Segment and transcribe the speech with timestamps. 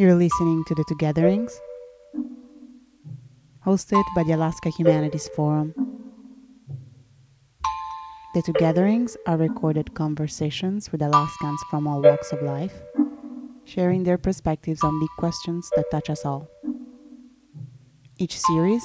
[0.00, 1.52] You're listening to the Togetherings,
[3.66, 5.74] hosted by the Alaska Humanities Forum.
[8.32, 12.72] The Togetherings are recorded conversations with Alaskans from all walks of life,
[13.66, 16.48] sharing their perspectives on big questions that touch us all.
[18.16, 18.82] Each series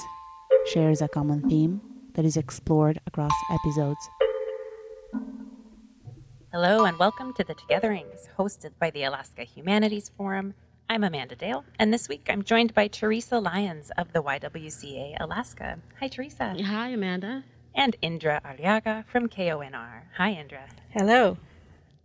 [0.66, 1.80] shares a common theme
[2.12, 4.06] that is explored across episodes.
[6.52, 10.52] Hello, and welcome to the Togetherings, hosted by the Alaska Humanities Forum
[10.88, 15.80] I'm Amanda Dale, and this week I'm joined by Teresa Lyons of the YWCA Alaska.
[15.98, 16.54] Hi, Teresa.
[16.62, 17.42] Hi, Amanda.
[17.74, 20.02] And Indra Arriaga from KONR.
[20.16, 20.68] Hi, Indra.
[20.90, 21.38] Hello.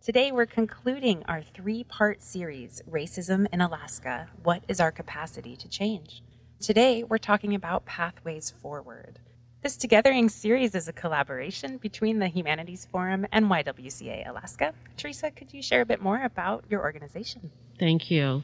[0.04, 5.70] Today we're concluding our three part series, Racism in Alaska What is Our Capacity to
[5.70, 6.23] Change?
[6.59, 9.20] Today we're talking about pathways forward.
[9.63, 14.73] This Togethering series is a collaboration between the Humanities Forum and YWCA Alaska.
[14.97, 17.51] Teresa, could you share a bit more about your organization?
[17.77, 18.41] Thank you.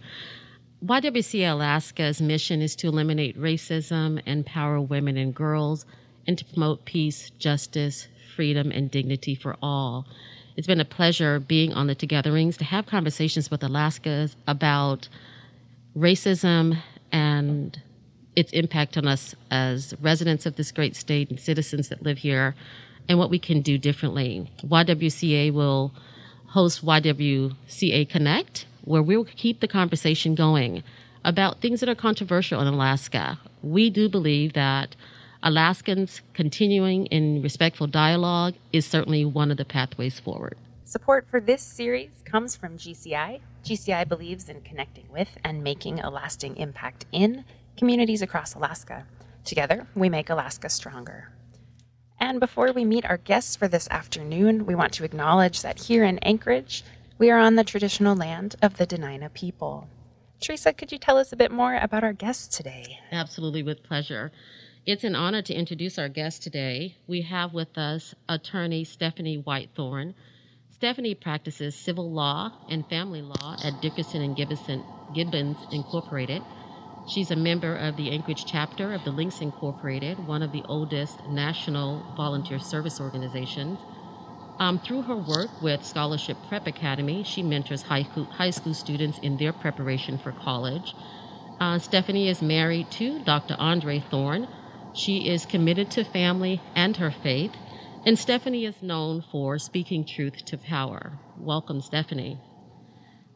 [0.85, 5.87] YWCA Alaska's mission is to eliminate racism, empower women and girls,
[6.27, 10.05] and to promote peace, justice, freedom, and dignity for all.
[10.55, 15.09] It's been a pleasure being on the Togetherings to have conversations with Alaskans about
[15.97, 16.77] racism
[17.11, 17.81] and
[18.37, 22.53] its impact on us as residents of this great state and citizens that live here
[23.09, 24.47] and what we can do differently.
[24.63, 25.91] YWCA will
[26.45, 30.83] host YWCA Connect, where we will keep the conversation going
[31.25, 33.39] about things that are controversial in Alaska.
[33.63, 34.95] We do believe that
[35.41, 40.55] Alaskans continuing in respectful dialogue is certainly one of the pathways forward.
[40.85, 43.39] Support for this series comes from GCI.
[43.65, 47.43] GCI believes in connecting with and making a lasting impact in
[47.77, 49.05] communities across Alaska.
[49.45, 51.29] Together, we make Alaska stronger.
[52.19, 56.03] And before we meet our guests for this afternoon, we want to acknowledge that here
[56.03, 56.83] in Anchorage,
[57.19, 59.87] we are on the traditional land of the Dena'ina people.
[60.39, 62.99] Teresa, could you tell us a bit more about our guests today?
[63.11, 64.31] Absolutely, with pleasure.
[64.85, 66.95] It's an honor to introduce our guest today.
[67.07, 70.13] We have with us attorney Stephanie Whitethorn.
[70.71, 76.41] Stephanie practices civil law and family law at Dickerson and Gibbons Incorporated
[77.07, 81.25] She's a member of the Anchorage chapter of the Links Incorporated, one of the oldest
[81.29, 83.79] national volunteer service organizations.
[84.59, 89.37] Um, through her work with Scholarship Prep Academy, she mentors high, high school students in
[89.37, 90.93] their preparation for college.
[91.61, 93.55] Uh, Stephanie is married to Dr.
[93.57, 94.49] Andre Thorn.
[94.93, 97.53] She is committed to family and her faith,
[98.05, 101.13] and Stephanie is known for speaking truth to power.
[101.37, 102.37] Welcome, Stephanie.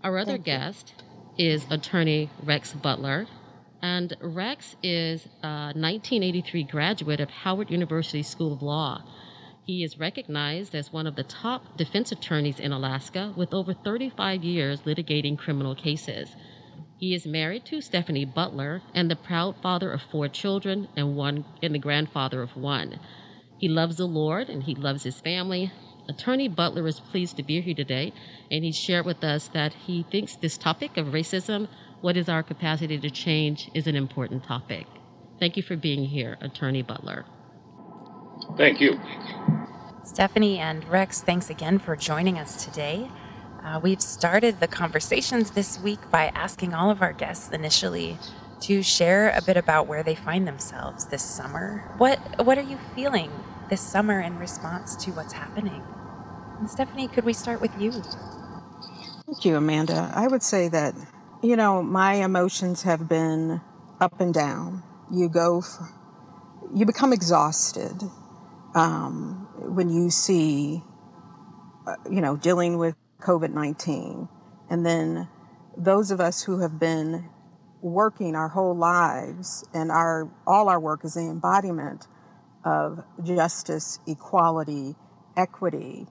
[0.03, 1.03] Our other Thank guest
[1.37, 1.53] you.
[1.53, 3.27] is attorney Rex Butler.
[3.81, 9.01] And Rex is a 1983 graduate of Howard University School of Law.
[9.65, 14.43] He is recognized as one of the top defense attorneys in Alaska with over 35
[14.43, 16.35] years litigating criminal cases.
[16.97, 21.45] He is married to Stephanie Butler and the proud father of four children and one
[21.63, 22.99] and the grandfather of one.
[23.57, 25.71] He loves the Lord and he loves his family.
[26.07, 28.13] Attorney Butler is pleased to be here today,
[28.51, 31.67] and he shared with us that he thinks this topic of racism
[32.01, 34.85] what is our capacity to change is an important topic.
[35.39, 37.25] Thank you for being here, Attorney Butler.
[38.57, 38.99] Thank you.
[40.03, 43.09] Stephanie and Rex, thanks again for joining us today.
[43.63, 48.17] Uh, we've started the conversations this week by asking all of our guests initially
[48.61, 51.93] to share a bit about where they find themselves this summer.
[51.97, 53.31] What what are you feeling
[53.69, 55.83] this summer in response to what's happening?
[56.59, 57.91] And Stephanie, could we start with you?
[57.91, 60.11] Thank you, Amanda.
[60.15, 60.95] I would say that
[61.41, 63.61] you know, my emotions have been
[63.99, 64.83] up and down.
[65.11, 65.63] You go,
[66.73, 68.01] you become exhausted
[68.75, 70.83] um, when you see,
[71.87, 74.29] uh, you know, dealing with COVID 19.
[74.69, 75.27] And then
[75.75, 77.29] those of us who have been
[77.81, 82.07] working our whole lives and our all our work is the embodiment
[82.63, 84.95] of justice, equality,
[85.35, 86.05] equity,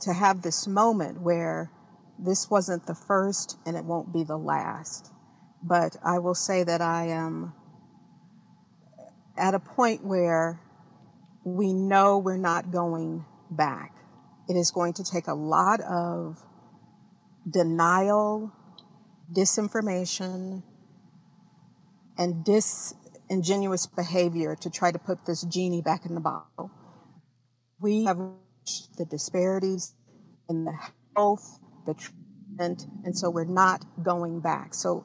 [0.00, 1.70] to have this moment where
[2.18, 5.12] this wasn't the first and it won't be the last.
[5.62, 7.52] But I will say that I am
[9.36, 10.60] at a point where
[11.44, 13.94] we know we're not going back.
[14.48, 16.42] It is going to take a lot of
[17.48, 18.52] denial,
[19.32, 20.62] disinformation,
[22.16, 26.70] and disingenuous behavior to try to put this genie back in the bottle.
[27.80, 28.18] We have
[28.96, 29.94] the disparities
[30.48, 30.74] in the
[31.16, 34.74] health the treatment, and so we're not going back.
[34.74, 35.04] So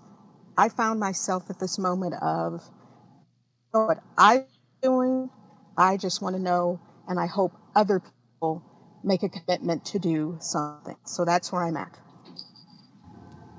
[0.57, 2.61] I found myself at this moment of
[3.71, 4.45] what I'm
[4.81, 5.29] doing.
[5.77, 8.61] I just want to know, and I hope other people
[9.03, 10.97] make a commitment to do something.
[11.05, 11.97] So that's where I'm at.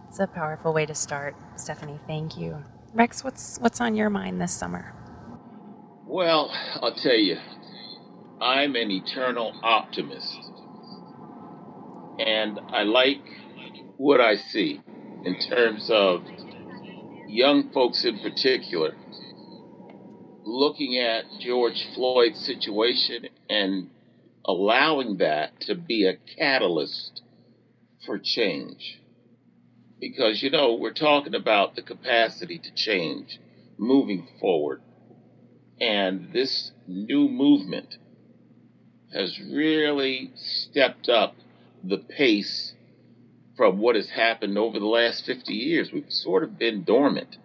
[0.08, 1.98] It's a powerful way to start, Stephanie.
[2.06, 2.62] Thank you.
[2.92, 4.94] Rex, what's what's on your mind this summer?
[6.06, 6.50] Well,
[6.80, 7.38] I'll tell you,
[8.40, 10.43] I'm an eternal optimist.
[12.18, 13.22] And I like
[13.96, 14.80] what I see
[15.24, 16.22] in terms of
[17.28, 18.94] young folks in particular
[20.44, 23.90] looking at George Floyd's situation and
[24.44, 27.22] allowing that to be a catalyst
[28.04, 29.00] for change.
[30.00, 33.38] Because, you know, we're talking about the capacity to change
[33.78, 34.82] moving forward.
[35.80, 37.96] And this new movement
[39.12, 41.34] has really stepped up
[41.88, 42.72] the pace
[43.56, 45.92] from what has happened over the last 50 years.
[45.92, 47.36] We've sort of been dormant,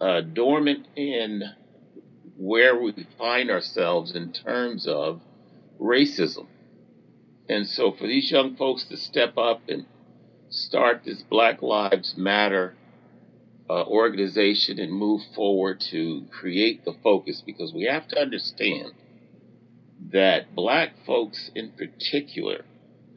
[0.00, 1.42] uh, dormant in
[2.36, 5.20] where we find ourselves in terms of
[5.80, 6.46] racism.
[7.48, 9.84] And so for these young folks to step up and
[10.48, 12.74] start this Black Lives Matter
[13.68, 18.92] uh, organization and move forward to create the focus, because we have to understand
[20.12, 22.64] that black folks in particular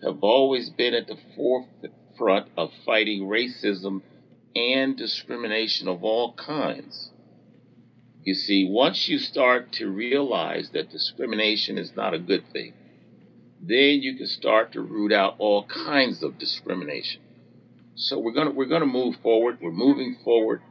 [0.04, 4.02] have always been at the forefront of fighting racism
[4.56, 7.12] and discrimination of all kinds.
[8.24, 12.74] You see, once you start to realize that discrimination is not a good thing,
[13.62, 17.22] then you can start to root out all kinds of discrimination.
[17.96, 19.58] So we're gonna we're gonna move forward.
[19.62, 20.62] We're moving forward.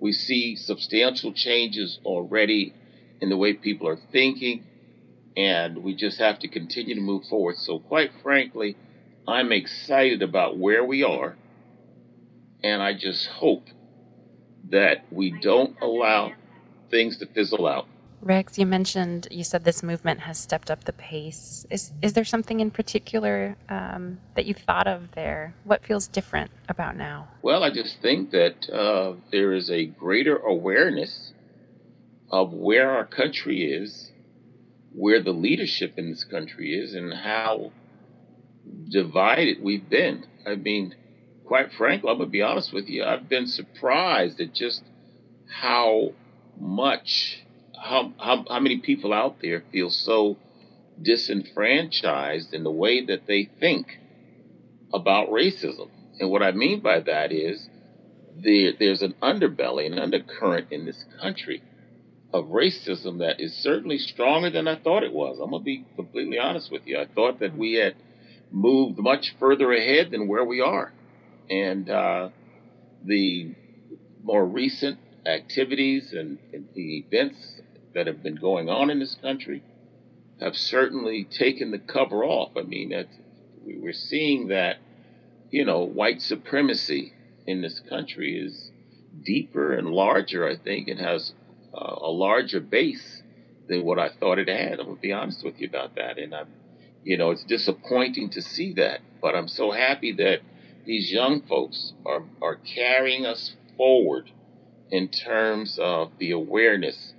[0.00, 2.74] We see substantial changes already
[3.20, 4.64] in the way people are thinking,
[5.36, 7.56] and we just have to continue to move forward.
[7.56, 8.76] So quite frankly,
[9.26, 11.36] I'm excited about where we are,
[12.62, 13.66] and I just hope
[14.70, 16.32] that we don't allow
[16.90, 17.86] things to fizzle out.
[18.22, 21.66] Rex, you mentioned you said this movement has stepped up the pace.
[21.70, 25.54] Is is there something in particular um, that you thought of there?
[25.64, 27.28] What feels different about now?
[27.42, 31.32] Well, I just think that uh, there is a greater awareness
[32.30, 34.11] of where our country is,
[34.94, 37.72] where the leadership in this country is, and how
[38.90, 40.24] divided we've been.
[40.46, 40.94] I mean,
[41.44, 43.04] quite frankly, I'm gonna be honest with you.
[43.04, 44.82] I've been surprised at just
[45.46, 46.12] how
[46.58, 47.42] much
[47.82, 50.36] how, how how many people out there feel so
[51.00, 53.98] disenfranchised in the way that they think
[54.92, 55.88] about racism.
[56.20, 57.68] And what I mean by that is
[58.36, 61.62] there, there's an underbelly, an undercurrent in this country
[62.32, 65.38] of racism that is certainly stronger than I thought it was.
[65.38, 66.98] I'm going to be completely honest with you.
[66.98, 67.94] I thought that we had
[68.50, 70.92] moved much further ahead than where we are.
[71.50, 72.30] And uh,
[73.04, 73.54] the
[74.22, 77.60] more recent activities and, and the events
[77.94, 79.62] that have been going on in this country
[80.40, 82.52] have certainly taken the cover off.
[82.56, 82.92] I mean,
[83.64, 84.76] we're seeing that,
[85.50, 87.12] you know, white supremacy
[87.46, 88.70] in this country is
[89.24, 91.32] deeper and larger, I think, and has
[91.74, 93.22] uh, a larger base
[93.68, 94.80] than what I thought it had.
[94.80, 96.18] I'm to be honest with you about that.
[96.18, 96.48] And I'm,
[97.04, 100.40] you know, it's disappointing to see that, but I'm so happy that
[100.84, 104.30] these young folks are, are carrying us forward
[104.90, 107.14] in terms of the awareness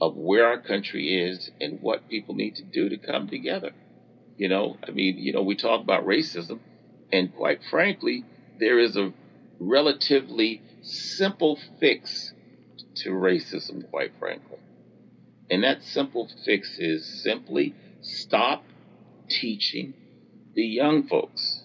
[0.00, 3.72] of where our country is and what people need to do to come together.
[4.38, 6.60] You know, I mean, you know, we talk about racism,
[7.12, 8.24] and quite frankly,
[8.58, 9.12] there is a
[9.58, 12.32] relatively simple fix
[12.96, 14.58] to racism, quite frankly.
[15.50, 18.64] And that simple fix is simply stop
[19.28, 19.94] teaching
[20.54, 21.64] the young folks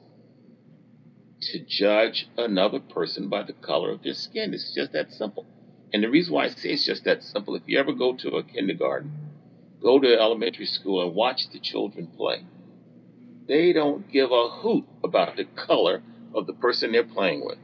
[1.41, 4.53] to judge another person by the color of their skin.
[4.53, 5.45] It's just that simple.
[5.93, 8.37] And the reason why I say it's just that simple, if you ever go to
[8.37, 9.11] a kindergarten,
[9.81, 12.43] go to elementary school and watch the children play,
[13.47, 16.01] they don't give a hoot about the color
[16.33, 17.59] of the person they're playing with.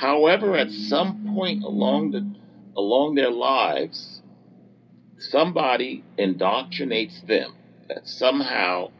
[0.00, 2.26] However, at some point along the
[2.76, 4.22] along their lives,
[5.18, 7.54] somebody indoctrinates them
[7.88, 8.90] that somehow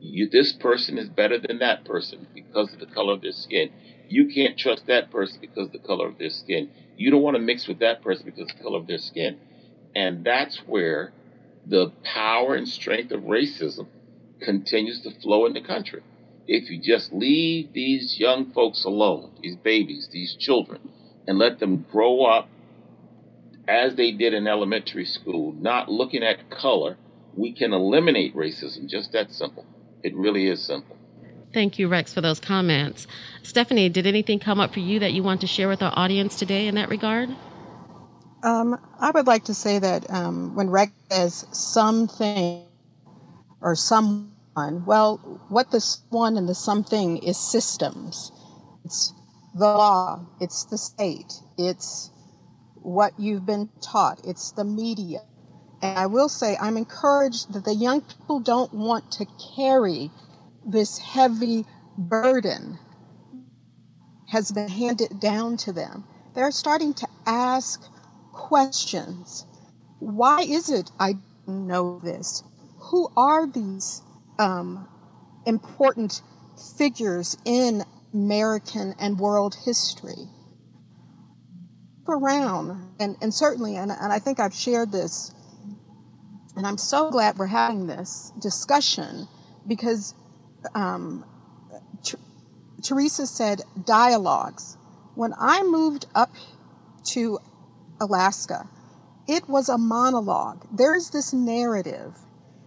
[0.00, 3.70] you, this person is better than that person because of the color of their skin.
[4.08, 6.70] You can't trust that person because of the color of their skin.
[6.96, 9.38] You don't want to mix with that person because of the color of their skin.
[9.94, 11.12] And that's where
[11.66, 13.86] the power and strength of racism
[14.40, 16.02] continues to flow in the country.
[16.46, 20.80] If you just leave these young folks alone, these babies, these children,
[21.26, 22.48] and let them grow up
[23.68, 26.96] as they did in elementary school, not looking at color,
[27.36, 28.88] we can eliminate racism.
[28.88, 29.64] Just that simple.
[30.02, 30.96] It really is simple.
[31.52, 33.06] Thank you, Rex, for those comments.
[33.42, 36.36] Stephanie, did anything come up for you that you want to share with our audience
[36.36, 37.28] today in that regard?
[38.42, 42.64] Um, I would like to say that um, when Rex says something
[43.60, 43.74] or
[44.56, 48.32] someone, well, what the one and the something is systems.
[48.84, 49.12] It's
[49.54, 52.10] the law, it's the state, it's
[52.74, 55.20] what you've been taught, it's the media.
[55.82, 59.26] And I will say, I'm encouraged that the young people don't want to
[59.56, 60.10] carry
[60.64, 61.64] this heavy
[61.96, 62.78] burden
[64.28, 66.04] has been handed down to them.
[66.34, 67.82] They're starting to ask
[68.32, 69.44] questions.
[69.98, 71.14] Why is it I
[71.46, 72.44] know this?
[72.78, 74.02] Who are these
[74.40, 74.88] um,
[75.46, 76.22] important
[76.78, 80.28] figures in American and world history?
[82.08, 85.32] Around, and, and certainly, and, and I think I've shared this,
[86.56, 89.28] and I'm so glad we're having this discussion
[89.68, 90.14] because
[90.74, 91.24] um,
[92.82, 94.76] Teresa said dialogues.
[95.14, 96.32] When I moved up
[97.12, 97.38] to
[98.00, 98.68] Alaska,
[99.28, 100.66] it was a monologue.
[100.72, 102.14] There is this narrative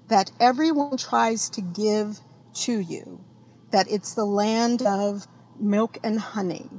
[0.08, 2.20] that everyone tries to give
[2.54, 3.24] to you,
[3.72, 5.28] that it's the land of
[5.60, 6.70] milk and honey.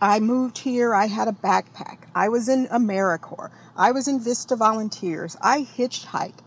[0.00, 2.04] I moved here, I had a backpack.
[2.14, 3.50] I was in AmeriCorps.
[3.76, 5.36] I was in Vista Volunteers.
[5.42, 6.38] I hitchhiked.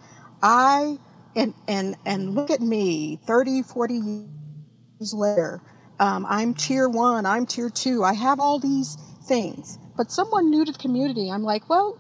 [0.42, 0.98] I,
[1.36, 5.62] and, and, and look at me, 30, 40 years later.
[6.00, 8.04] Um, I'm tier one, I'm tier two.
[8.04, 9.78] I have all these things.
[9.98, 12.00] But someone new to the community, I'm like, well,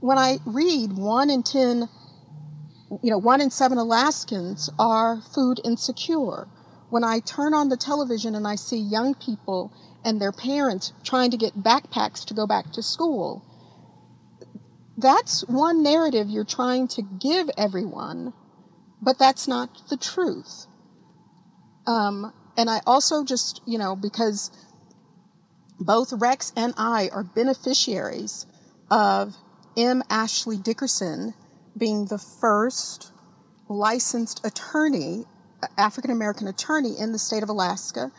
[0.00, 1.88] when I read one in 10,
[3.02, 6.46] you know, one in seven Alaskans are food insecure.
[6.88, 9.72] When I turn on the television and I see young people
[10.04, 13.44] and their parents trying to get backpacks to go back to school,
[14.96, 18.32] that's one narrative you're trying to give everyone,
[19.02, 20.66] but that's not the truth.
[21.86, 24.50] Um, and I also just, you know, because
[25.78, 28.46] both Rex and I are beneficiaries
[28.90, 29.36] of
[29.76, 30.02] M.
[30.08, 31.34] Ashley Dickerson
[31.76, 33.12] being the first
[33.68, 35.24] licensed attorney,
[35.76, 38.10] African American attorney in the state of Alaska.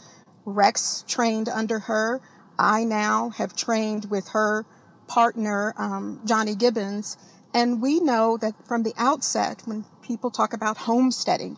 [0.46, 2.22] Rex trained under her.
[2.58, 4.66] I now have trained with her
[5.08, 7.18] partner, um, Johnny Gibbons.
[7.54, 11.58] And we know that from the outset, when people talk about homesteading,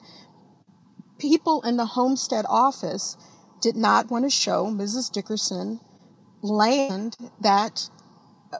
[1.17, 3.17] people in the homestead office
[3.61, 5.11] did not want to show Mrs.
[5.11, 5.79] Dickerson
[6.41, 7.89] land that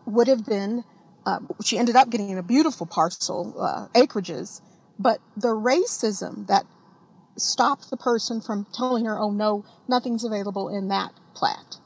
[0.06, 0.84] would have been,
[1.30, 4.62] uh, she ended up getting a beautiful parcel, uh, acreages,
[4.98, 6.66] but the racism that
[7.38, 11.78] stopped the person from telling her, oh no, nothing's available in that plat.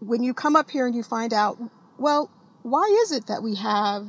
[0.00, 1.58] When you come up here and you find out,
[1.96, 2.28] well,
[2.62, 4.04] why is it that we have,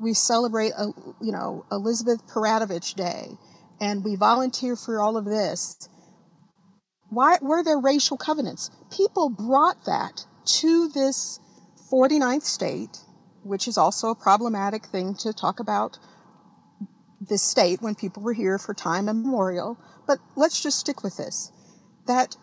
[0.00, 3.36] we celebrate, a, you know, Elizabeth Peratrovich Day,
[3.80, 5.88] and we volunteer for all of this.
[7.10, 8.70] Why were there racial covenants?
[8.96, 10.24] People brought that
[10.60, 11.40] to this
[11.94, 12.98] 49th state,
[13.44, 15.96] which is also a problematic thing to talk about
[17.20, 19.78] this state when people were here for time immemorial.
[20.04, 21.52] But let's just stick with this
[22.08, 22.36] that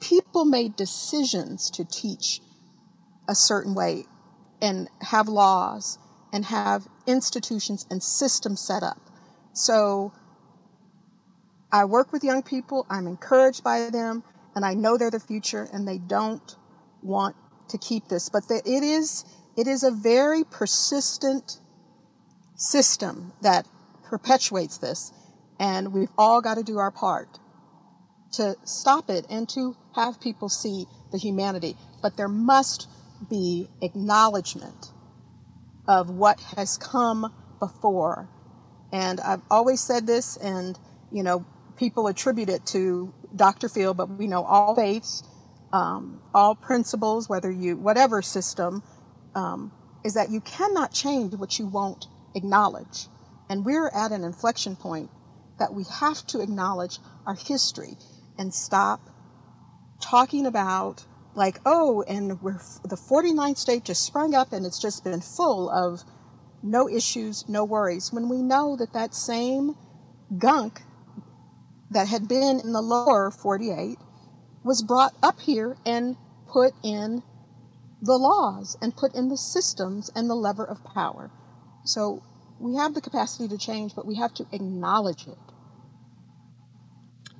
[0.00, 2.40] people made decisions to teach
[3.28, 4.04] a certain way
[4.62, 5.98] and have laws
[6.32, 9.10] and have institutions and systems set up.
[9.54, 10.12] So
[11.72, 14.22] I work with young people, I'm encouraged by them,
[14.54, 16.54] and I know they're the future and they don't
[17.02, 17.34] want
[17.68, 18.28] to keep this.
[18.28, 19.24] But the, it is
[19.56, 21.60] it is a very persistent
[22.56, 23.66] system that
[24.04, 25.12] perpetuates this,
[25.60, 27.28] and we've all got to do our part
[28.32, 31.76] to stop it and to have people see the humanity.
[32.02, 32.88] But there must
[33.30, 34.92] be acknowledgement
[35.88, 38.28] of what has come before
[38.92, 40.78] and I've always said this, and
[41.10, 41.44] you know,
[41.76, 43.68] people attribute it to Dr.
[43.68, 45.24] Phil, but we know all faiths,
[45.74, 48.80] um, all principles, whether you whatever system,
[49.34, 49.72] um,
[50.04, 53.08] is that you cannot change what you won't acknowledge.
[53.50, 55.10] And we're at an inflection point
[55.58, 57.96] that we have to acknowledge our history
[58.38, 59.00] and stop
[60.00, 61.04] talking about
[61.34, 65.68] like, oh, and we're the 49th state just sprung up and it's just been full
[65.68, 66.04] of
[66.62, 69.74] no issues, no worries, when we know that that same
[70.38, 70.82] gunk
[71.90, 73.98] that had been in the lower 48
[74.64, 76.16] was brought up here and
[76.48, 77.22] put in
[78.02, 81.30] the laws and put in the systems and the lever of power.
[81.84, 82.22] So
[82.58, 85.38] we have the capacity to change, but we have to acknowledge it.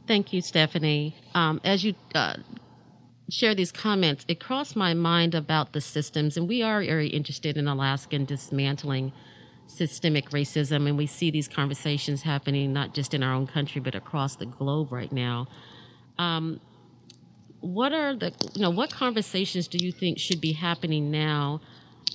[0.07, 1.17] Thank you, Stephanie.
[1.35, 2.37] Um, as you uh,
[3.31, 7.57] share these comments, it crossed my mind about the systems, and we are very interested
[7.57, 9.13] in Alaskan dismantling
[9.67, 13.95] systemic racism, and we see these conversations happening not just in our own country but
[13.95, 15.47] across the globe right now.
[16.19, 16.61] Um,
[17.65, 21.61] what are the you know what conversations do you think should be happening now,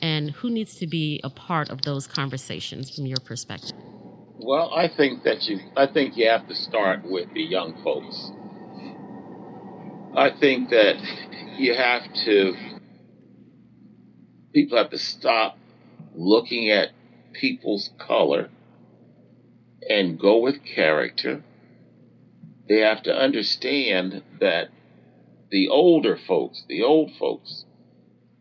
[0.02, 3.76] and who needs to be a part of those conversations from your perspective?
[4.38, 8.32] Well, I think that you I think you have to start with the young folks
[10.16, 10.98] I think that
[11.58, 12.56] you have to,
[14.54, 15.58] people have to stop
[16.16, 16.90] looking at
[17.34, 18.50] people's color
[19.88, 21.44] and go with character.
[22.68, 24.70] They have to understand that
[25.52, 27.66] the older folks, the old folks,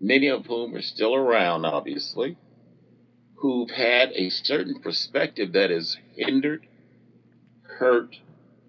[0.00, 2.36] many of whom are still around, obviously,
[3.36, 6.66] who've had a certain perspective that has hindered,
[7.62, 8.16] hurt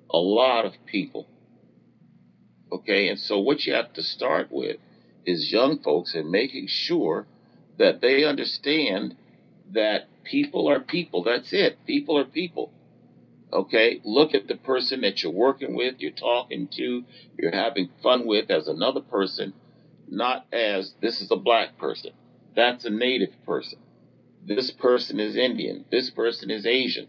[0.09, 1.27] a lot of people.
[2.71, 4.77] Okay, and so what you have to start with
[5.25, 7.25] is young folks and making sure
[7.77, 9.15] that they understand
[9.71, 11.23] that people are people.
[11.23, 11.83] That's it.
[11.85, 12.71] People are people.
[13.51, 17.03] Okay, look at the person that you're working with, you're talking to,
[17.37, 19.53] you're having fun with as another person,
[20.07, 22.11] not as this is a black person,
[22.55, 23.79] that's a native person,
[24.45, 27.07] this person is Indian, this person is Asian.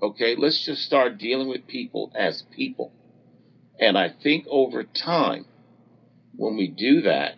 [0.00, 2.92] Okay, let's just start dealing with people as people.
[3.80, 5.46] And I think over time,
[6.36, 7.34] when we do that,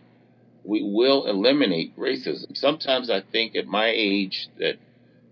[0.65, 2.57] we will eliminate racism.
[2.57, 4.77] Sometimes I think at my age that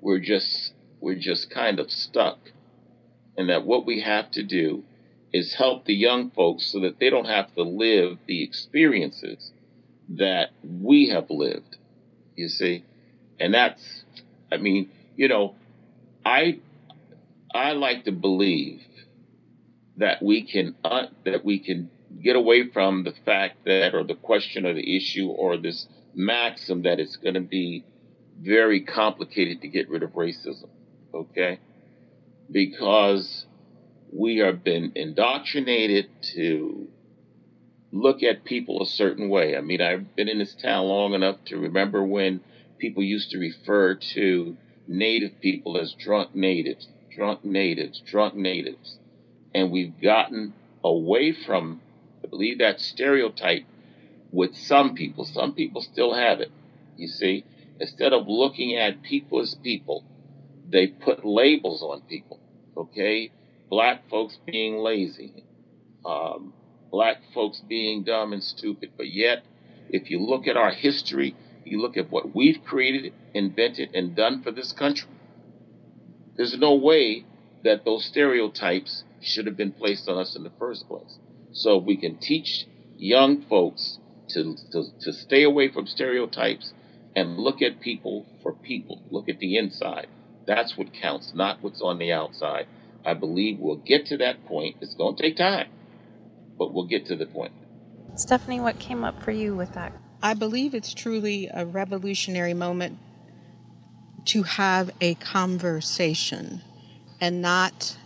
[0.00, 2.38] we're just we're just kind of stuck
[3.36, 4.82] and that what we have to do
[5.32, 9.50] is help the young folks so that they don't have to live the experiences
[10.08, 11.76] that we have lived
[12.36, 12.84] you see?
[13.38, 14.04] And that's
[14.52, 15.54] i mean you know
[16.24, 16.58] i
[17.52, 18.80] i like to believe
[19.96, 21.90] that we can uh, that we can
[22.22, 26.82] get away from the fact that or the question or the issue or this maxim
[26.82, 27.84] that it's going to be
[28.40, 30.68] very complicated to get rid of racism
[31.12, 31.58] okay
[32.54, 33.46] because
[34.12, 36.86] we have been indoctrinated to
[37.90, 39.56] look at people a certain way.
[39.56, 42.40] I mean, I've been in this town long enough to remember when
[42.78, 44.56] people used to refer to
[44.86, 48.98] native people as drunk natives, drunk natives, drunk natives.
[49.52, 51.80] And we've gotten away from,
[52.22, 53.64] I believe, that stereotype
[54.30, 55.24] with some people.
[55.24, 56.52] Some people still have it,
[56.96, 57.44] you see.
[57.80, 60.04] Instead of looking at people as people,
[60.70, 62.38] they put labels on people.
[62.76, 63.30] Okay,
[63.70, 65.44] black folks being lazy,
[66.04, 66.52] um,
[66.90, 68.92] black folks being dumb and stupid.
[68.96, 69.44] But yet,
[69.88, 74.42] if you look at our history, you look at what we've created, invented, and done
[74.42, 75.08] for this country.
[76.36, 77.24] There's no way
[77.62, 81.18] that those stereotypes should have been placed on us in the first place.
[81.52, 83.98] So we can teach young folks
[84.30, 86.72] to, to, to stay away from stereotypes
[87.16, 90.08] and look at people for people, look at the inside.
[90.46, 92.66] That's what counts, not what's on the outside.
[93.04, 94.76] I believe we'll get to that point.
[94.80, 95.68] It's going to take time,
[96.58, 97.52] but we'll get to the point.
[98.16, 99.92] Stephanie, what came up for you with that?
[100.22, 102.98] I believe it's truly a revolutionary moment
[104.26, 106.62] to have a conversation
[107.20, 107.96] and not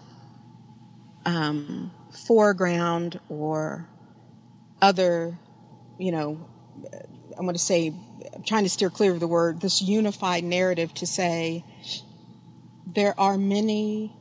[1.24, 1.92] um,
[2.26, 3.86] foreground or
[4.82, 5.38] other,
[5.98, 6.48] you know,
[7.36, 7.92] I'm going to say,
[8.34, 11.64] I'm trying to steer clear of the word, this unified narrative to say,
[12.94, 14.12] there are many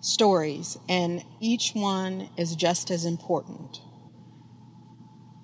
[0.00, 3.80] stories, and each one is just as important.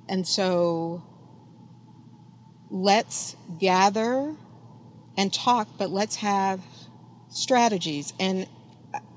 [0.08, 1.02] And so
[2.70, 4.34] let's gather
[5.16, 6.60] and talk, but let's have
[7.28, 8.12] strategies.
[8.20, 8.46] And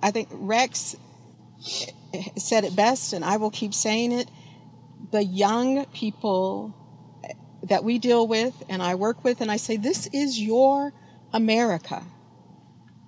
[0.01, 0.95] I think Rex
[2.37, 4.29] said it best, and I will keep saying it.
[5.11, 6.73] The young people
[7.63, 10.91] that we deal with and I work with, and I say, This is your
[11.31, 12.03] America.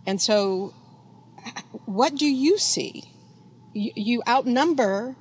[0.08, 0.74] And so,
[1.86, 3.04] what do you see?
[3.74, 5.15] You, you outnumber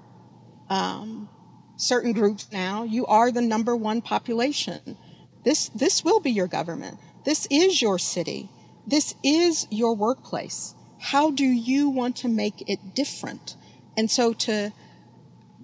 [0.70, 1.29] um,
[1.77, 2.85] certain groups now.
[2.85, 4.96] You are the number one population.
[5.44, 6.99] This, this will be your government.
[7.25, 8.49] This is your city.
[8.87, 10.75] This is your workplace.
[11.01, 13.57] How do you want to make it different?
[13.96, 14.72] And so to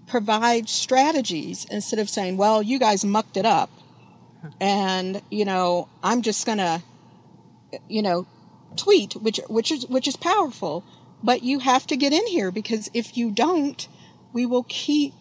[0.09, 3.71] provide strategies instead of saying, well, you guys mucked it up
[4.61, 6.83] and, you know, I'm just going to,
[7.89, 8.27] you know,
[8.77, 10.85] tweet, which which is which is powerful,
[11.23, 13.89] but you have to get in here because if you don't,
[14.33, 15.15] we will keep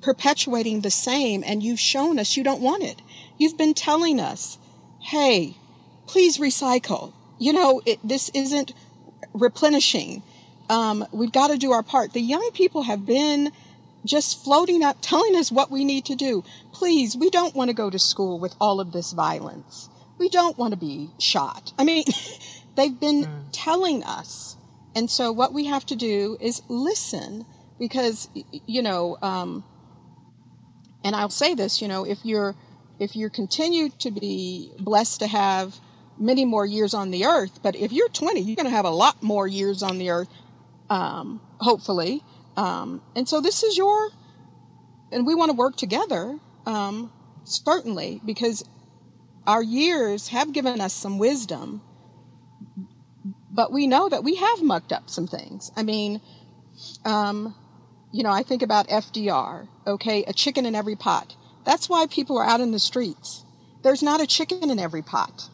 [0.00, 3.02] perpetuating the same and you've shown us you don't want it.
[3.38, 4.58] You've been telling us,
[5.00, 5.56] "Hey,
[6.06, 8.72] please recycle." You know, it, this isn't
[9.34, 10.22] replenishing.
[10.68, 12.12] Um, we've got to do our part.
[12.12, 13.52] The young people have been
[14.04, 16.44] just floating up, telling us what we need to do.
[16.72, 20.56] Please, we don't want to go to school with all of this violence we don't
[20.58, 21.72] want to be shot.
[21.78, 22.04] I mean,
[22.76, 23.44] they've been mm.
[23.52, 24.56] telling us.
[24.94, 27.44] And so what we have to do is listen
[27.78, 28.28] because,
[28.66, 29.64] you know, um,
[31.04, 32.54] and I'll say this, you know, if you're,
[32.98, 35.76] if you're continue to be blessed to have
[36.18, 38.90] many more years on the earth, but if you're 20, you're going to have a
[38.90, 40.28] lot more years on the earth,
[40.88, 42.22] um, hopefully.
[42.56, 44.08] Um, and so this is your,
[45.12, 47.12] and we want to work together, um,
[47.44, 48.64] certainly, because
[49.46, 51.82] our years have given us some wisdom,
[53.50, 55.70] but we know that we have mucked up some things.
[55.76, 56.20] I mean,
[57.04, 57.54] um,
[58.12, 61.36] you know, I think about FDR, okay, a chicken in every pot.
[61.64, 63.44] That's why people are out in the streets.
[63.82, 65.48] There's not a chicken in every pot.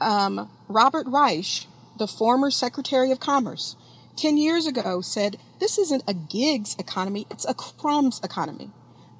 [0.00, 1.66] Um, Robert Reich,
[1.98, 3.76] the former Secretary of Commerce,
[4.16, 8.70] 10 years ago said, This isn't a gigs economy, it's a crumbs economy.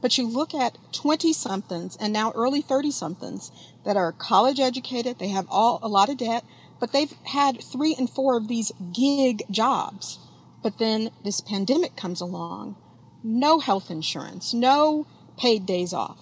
[0.01, 3.53] But you look at 20 somethings and now early 30 somethings
[3.85, 6.45] that are college educated, they have all a lot of debt,
[6.79, 10.19] but they've had three and four of these gig jobs.
[10.63, 12.77] But then this pandemic comes along,
[13.23, 15.07] no health insurance, no
[15.39, 16.19] paid days off.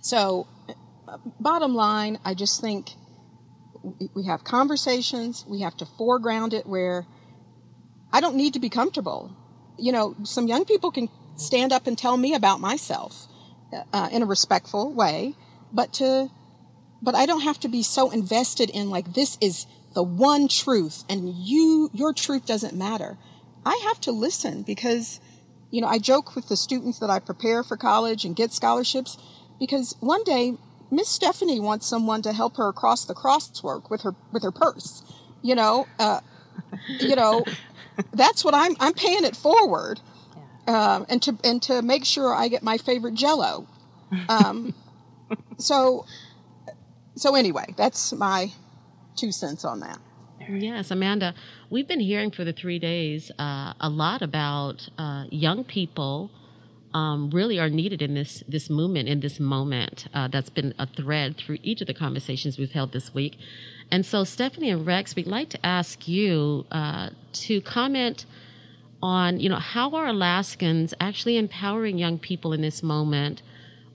[0.00, 0.46] So,
[1.06, 2.90] uh, bottom line, I just think
[4.14, 7.06] we have conversations, we have to foreground it where
[8.12, 9.34] I don't need to be comfortable.
[9.78, 11.08] You know, some young people can
[11.42, 13.26] stand up and tell me about myself
[13.92, 15.34] uh, in a respectful way,
[15.72, 16.30] but to
[17.04, 21.04] but I don't have to be so invested in like this is the one truth
[21.08, 23.18] and you your truth doesn't matter.
[23.64, 25.20] I have to listen because
[25.70, 29.16] you know, I joke with the students that I prepare for college and get scholarships
[29.58, 30.54] because one day
[30.90, 35.02] Miss Stephanie wants someone to help her across the crosswork with her with her purse.
[35.40, 36.20] You know, uh,
[37.00, 37.46] you know,
[38.12, 40.00] that's what I'm I'm paying it forward,
[40.66, 43.66] um, and to and to make sure I get my favorite Jello.
[44.28, 44.74] Um,
[45.58, 46.06] so
[47.16, 48.52] so anyway, that's my
[49.16, 49.98] two cents on that.
[50.48, 51.34] Yes, Amanda,
[51.70, 56.30] we've been hearing for the three days uh, a lot about uh, young people
[56.94, 60.08] um, really are needed in this this movement in this moment.
[60.12, 63.38] Uh, that's been a thread through each of the conversations we've held this week.
[63.90, 68.26] And so, Stephanie and Rex, we'd like to ask you uh, to comment
[69.02, 73.42] on, you know, how are Alaskans actually empowering young people in this moment,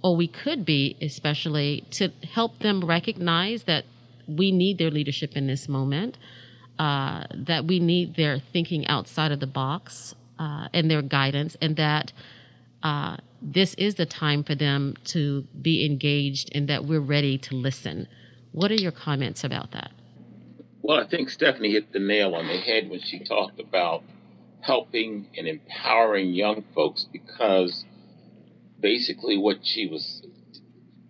[0.04, 3.86] or we could be, especially to help them recognize that
[4.28, 6.18] we need their leadership in this moment,
[6.78, 11.78] uh, that we need their thinking outside of the box uh, and their guidance, and
[11.78, 12.12] that
[12.84, 17.56] uh, this is the time for them to be engaged and that we're ready to
[17.56, 18.08] listen.
[18.52, 19.92] What are your comments about that?
[20.82, 24.04] Well, I think Stephanie hit the nail on the head when she talked about
[24.62, 27.86] helping and empowering young folks because
[28.80, 30.24] basically what she was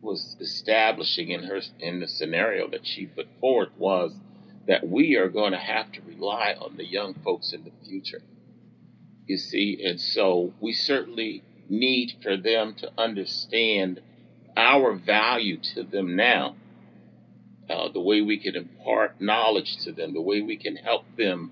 [0.01, 4.13] was establishing in her in the scenario that she put forth was
[4.67, 8.21] that we are going to have to rely on the young folks in the future.
[9.25, 14.01] You see, and so we certainly need for them to understand
[14.55, 16.55] our value to them now,
[17.69, 21.51] uh, the way we can impart knowledge to them, the way we can help them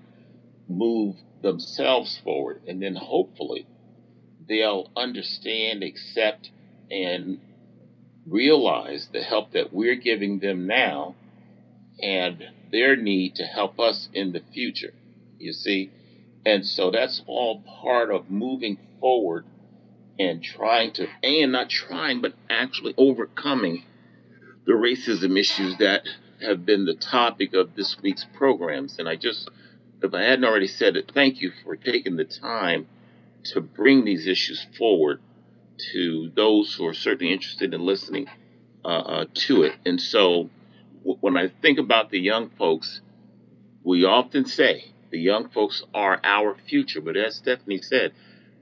[0.68, 3.66] move themselves forward, and then hopefully
[4.48, 6.50] they'll understand, accept,
[6.90, 7.40] and
[8.26, 11.14] realize the help that we're giving them now
[12.02, 14.92] and their need to help us in the future.
[15.38, 15.90] You see?
[16.44, 19.44] And so that's all part of moving forward
[20.18, 23.84] and trying to, and not trying, but actually overcoming
[24.66, 26.02] the racism issues that
[26.40, 28.98] have been the topic of this week's programs.
[28.98, 29.48] And I just,
[30.02, 32.86] if I hadn't already said it, thank you for taking the time
[33.44, 35.20] to bring these issues forward
[35.92, 38.26] to those who are certainly interested in listening
[38.84, 39.74] uh, uh, to it.
[39.84, 40.50] And so
[40.98, 43.00] w- when I think about the young folks,
[43.84, 47.00] we often say the young folks are our future.
[47.00, 48.12] But as Stephanie said,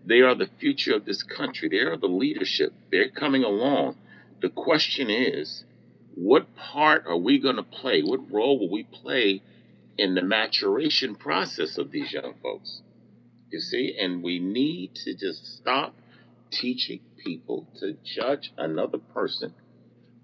[0.04, 1.68] they are the future of this country.
[1.68, 2.72] They are the leadership.
[2.90, 3.96] They're coming along.
[4.42, 5.64] The question is,
[6.14, 8.02] what part are we going to play?
[8.02, 9.42] What role will we play
[9.98, 12.82] in the maturation process of these young folks?
[13.50, 15.94] You see, and we need to just stop
[16.50, 19.54] teaching people to judge another person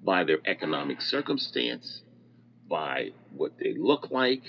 [0.03, 2.03] by their economic circumstance,
[2.69, 4.43] by what they look like,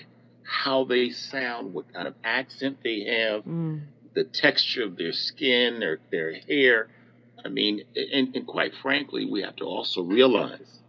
[0.44, 3.82] how they sound, what kind of accent they have, mm
[4.14, 6.88] the texture of their skin, their their hair.
[7.44, 10.80] I mean, and, and quite frankly, we have to also realize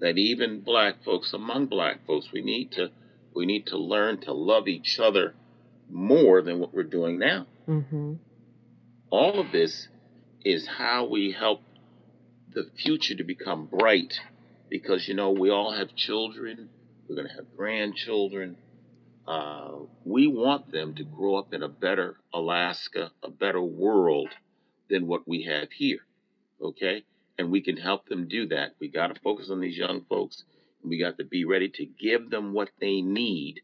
[0.00, 2.90] that even black folks, among black folks, we need to
[3.34, 5.34] we need to learn to love each other
[5.90, 7.46] more than what we're doing now.
[7.68, 8.14] Mm-hmm.
[9.10, 9.88] All of this
[10.44, 11.62] is how we help
[12.52, 14.14] the future to become bright
[14.70, 16.68] because you know we all have children
[17.08, 18.56] we're going to have grandchildren
[19.26, 19.72] uh,
[20.04, 24.28] we want them to grow up in a better Alaska, a better world
[24.90, 26.00] than what we have here.
[26.60, 27.04] Okay?
[27.38, 28.74] And we can help them do that.
[28.80, 30.44] We got to focus on these young folks.
[30.84, 33.60] We got to be ready to give them what they need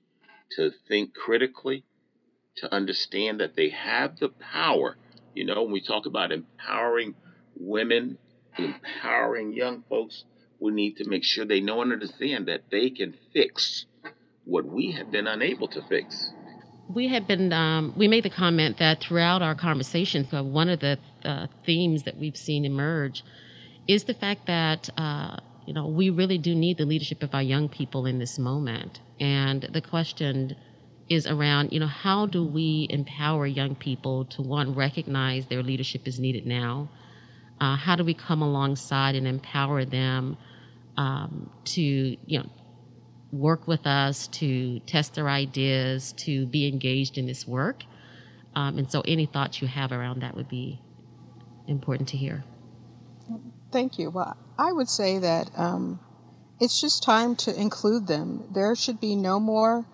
[0.57, 1.85] to think critically,
[2.57, 4.97] to understand that they have the power.
[5.35, 7.15] You know, when we talk about empowering
[7.57, 8.19] women,
[8.59, 10.25] empowering young folks,
[10.59, 13.87] we need to make sure they know and understand that they can fix
[14.45, 16.31] what we have been unable to fix.
[16.93, 20.81] We have been, um, we made the comment that throughout our conversations, uh, one of
[20.81, 23.23] the uh, themes that we've seen emerge
[23.87, 25.37] is the fact that, uh,
[25.71, 28.99] you know, we really do need the leadership of our young people in this moment.
[29.21, 30.57] And the question
[31.09, 36.09] is around, you know, how do we empower young people to one, recognize their leadership
[36.09, 36.89] is needed now?
[37.61, 40.37] Uh, how do we come alongside and empower them
[40.97, 42.51] um, to, you know,
[43.31, 47.85] work with us, to test their ideas, to be engaged in this work?
[48.57, 50.81] Um, and so, any thoughts you have around that would be
[51.69, 52.43] important to hear.
[53.73, 54.11] Thank you.
[54.11, 56.01] Well, I would say that um,
[56.61, 58.45] it's just time to include them.
[58.53, 59.87] There should be no more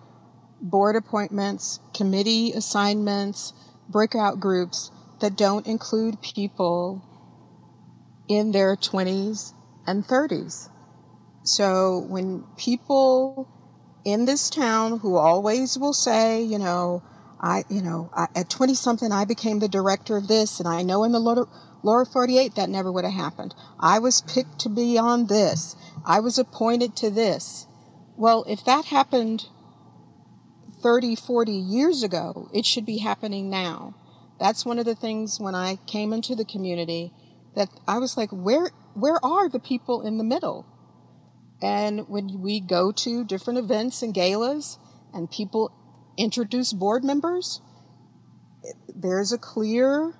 [0.61, 3.53] board appointments, committee assignments,
[3.89, 7.03] breakout groups that don't include people
[8.27, 9.53] in their 20s
[9.85, 10.69] and 30s.
[11.43, 13.47] So when people
[14.03, 17.03] in this town who always will say, you know,
[17.39, 20.81] I, you know, I, at 20 something, I became the director of this, and I
[20.81, 21.19] know in the
[21.87, 23.55] lower 48 that never would have happened.
[23.79, 27.65] I was picked to be on this, I was appointed to this.
[28.15, 29.45] Well, if that happened
[30.81, 32.49] 30, 40 years ago.
[32.53, 33.95] It should be happening now.
[34.39, 37.11] That's one of the things when I came into the community
[37.55, 40.65] that I was like, where, where are the people in the middle?
[41.61, 44.77] And when we go to different events and galas
[45.13, 45.71] and people
[46.17, 47.61] introduce board members,
[48.87, 50.13] there's a clear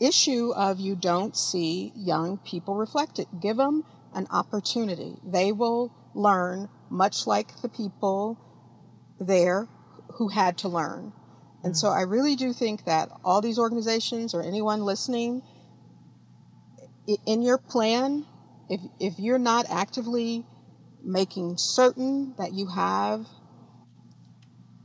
[0.00, 3.28] issue of you don't see young people reflected.
[3.40, 3.84] Give them
[4.14, 5.16] an opportunity.
[5.24, 8.38] They will learn much like the people
[9.20, 9.68] there
[10.14, 11.12] who had to learn.
[11.62, 15.42] And so I really do think that all these organizations or anyone listening,
[17.26, 18.24] in your plan,
[18.68, 20.44] if, if you're not actively
[21.02, 23.26] making certain that you have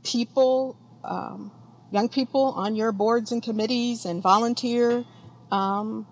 [0.04, 1.50] people, um,
[1.90, 5.04] young people on your boards and committees and volunteer,
[5.50, 6.06] um,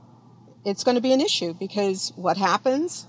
[0.65, 3.07] it's going to be an issue because what happens?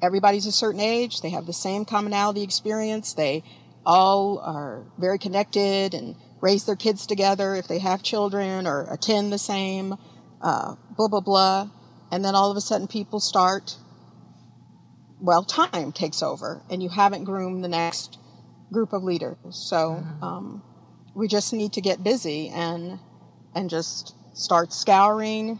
[0.00, 3.42] Everybody's a certain age, they have the same commonality experience, they
[3.84, 9.32] all are very connected and raise their kids together if they have children or attend
[9.32, 9.94] the same,
[10.40, 11.68] uh, blah, blah, blah.
[12.12, 13.76] And then all of a sudden people start,
[15.20, 18.18] well, time takes over and you haven't groomed the next
[18.72, 19.36] group of leaders.
[19.50, 20.24] So mm-hmm.
[20.24, 20.62] um,
[21.18, 23.00] we just need to get busy and,
[23.52, 25.58] and just start scouring.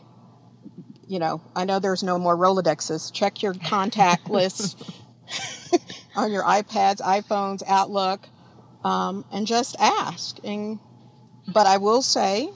[1.08, 3.12] You know, I know there's no more Rolodexes.
[3.12, 4.80] Check your contact list
[6.16, 8.20] on your iPads, iPhones, Outlook,
[8.84, 10.38] um, and just ask.
[10.44, 10.78] And,
[11.52, 12.50] but I will say,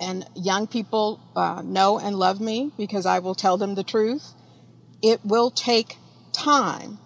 [0.00, 4.32] and young people uh, know and love me because I will tell them the truth,
[5.00, 5.96] it will take
[6.32, 6.98] time.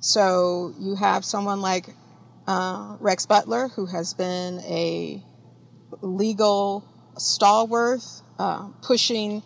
[0.00, 1.90] So you have someone like
[2.46, 5.22] uh, Rex Butler, who has been a
[6.00, 6.84] legal
[7.16, 8.02] stalwart,
[8.38, 9.42] uh, pushing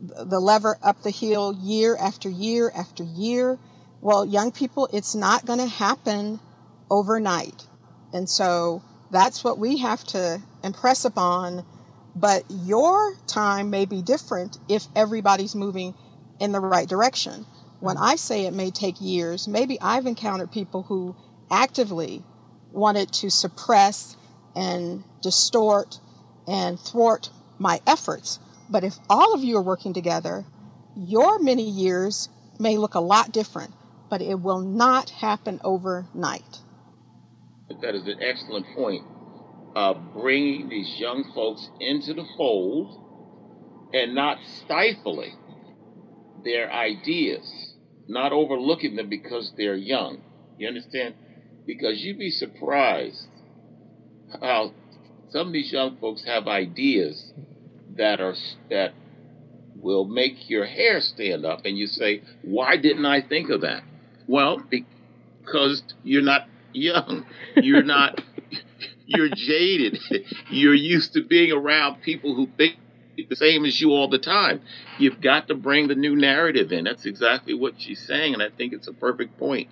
[0.00, 3.58] the lever up the hill year after year after year.
[4.00, 6.40] Well, young people, it's not going to happen
[6.90, 7.66] overnight.
[8.12, 11.66] And so that's what we have to impress upon.
[12.16, 15.94] But your time may be different if everybody's moving
[16.40, 17.46] in the right direction.
[17.80, 21.14] When I say it may take years, maybe I've encountered people who
[21.50, 22.22] actively
[22.72, 24.16] wanted to suppress
[24.54, 26.00] and distort
[26.46, 28.38] and thwart my efforts.
[28.68, 30.44] But if all of you are working together,
[30.96, 32.28] your many years
[32.58, 33.74] may look a lot different
[34.10, 36.58] but it will not happen overnight.
[37.80, 39.04] That is an excellent point.
[39.74, 45.38] Uh, bringing these young folks into the fold and not stifling
[46.44, 47.48] their ideas,
[48.08, 50.20] not overlooking them because they're young.
[50.58, 51.14] You understand?
[51.66, 53.26] Because you'd be surprised
[54.40, 54.72] how
[55.30, 57.32] some of these young folks have ideas
[57.96, 58.34] that are
[58.70, 58.92] that
[59.76, 63.82] will make your hair stand up and you say, "Why didn't I think of that?"
[64.26, 67.26] Well, because you're not young.
[67.56, 68.22] You're not,
[69.06, 69.98] you're jaded.
[70.50, 72.76] You're used to being around people who think
[73.28, 74.60] the same as you all the time.
[74.98, 76.84] You've got to bring the new narrative in.
[76.84, 79.68] That's exactly what she's saying, and I think it's a perfect point.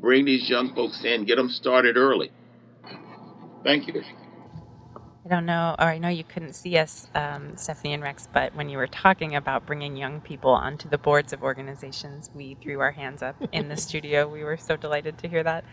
[0.00, 2.32] Bring these young folks in, get them started early.
[3.64, 4.02] Thank you.
[5.26, 8.54] I don't know, or I know you couldn't see us, um, Stephanie and Rex, but
[8.56, 12.80] when you were talking about bringing young people onto the boards of organizations, we threw
[12.80, 14.28] our hands up in the studio.
[14.28, 15.64] We were so delighted to hear that.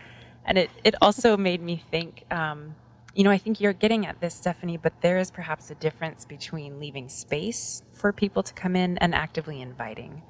[0.44, 2.76] And it, it also made me think um,
[3.14, 6.24] You know, I think you're getting at this, Stephanie, but there is perhaps a difference
[6.24, 10.22] between leaving space for people to come in and actively inviting,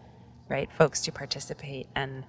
[0.49, 1.89] right, folks to participate.
[1.97, 2.25] And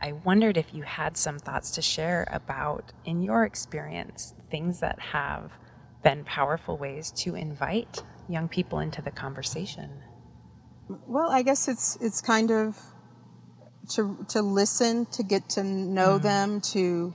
[0.00, 4.98] I wondered if you had some thoughts to share about, in your experience, things that
[5.00, 5.52] have
[6.04, 9.90] been powerful ways to invite young people into the conversation.
[11.06, 12.78] Well, I guess it's it's kind of
[13.90, 16.22] to to listen, to get to know mm.
[16.22, 17.14] them, to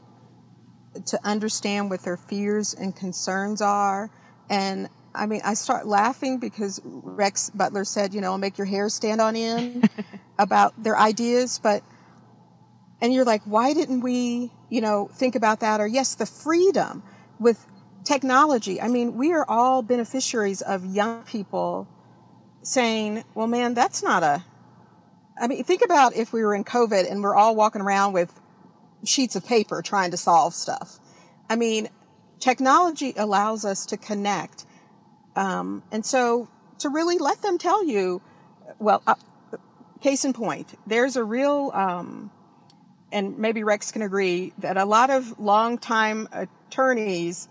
[1.05, 4.11] to understand what their fears and concerns are.
[4.49, 8.89] And I mean, I start laughing because Rex Butler said, you know, make your hair
[8.89, 9.89] stand on end
[10.39, 11.83] about their ideas, but
[13.03, 15.81] and you're like, why didn't we, you know, think about that?
[15.81, 17.03] Or yes, the freedom
[17.37, 17.67] with
[18.05, 18.79] technology.
[18.79, 21.85] I mean, we are all beneficiaries of young people
[22.61, 24.45] saying, well, man, that's not a.
[25.37, 28.39] I mean, think about if we were in COVID and we're all walking around with
[29.03, 30.97] sheets of paper trying to solve stuff.
[31.49, 31.89] I mean,
[32.39, 34.65] technology allows us to connect.
[35.35, 36.47] Um, and so
[36.79, 38.21] to really let them tell you,
[38.79, 39.15] well, uh,
[39.99, 42.31] case in point, there's a real, um,
[43.13, 47.47] and maybe Rex can agree, that a lot of longtime attorneys,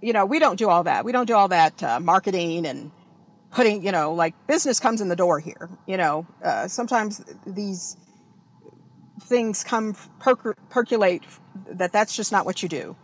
[0.00, 1.04] you know, we don't do all that.
[1.04, 2.92] We don't do all that uh, marketing and
[3.50, 5.68] putting, you know, like business comes in the door here.
[5.86, 7.96] You know, uh, sometimes these
[9.22, 11.24] things come perc- percolate
[11.68, 12.96] that that's just not what you do.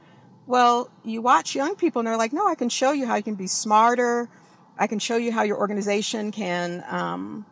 [0.46, 3.22] Well, you watch young people and they're like, no, I can show you how you
[3.22, 4.28] can be smarter.
[4.78, 7.46] I can show you how your organization can, um,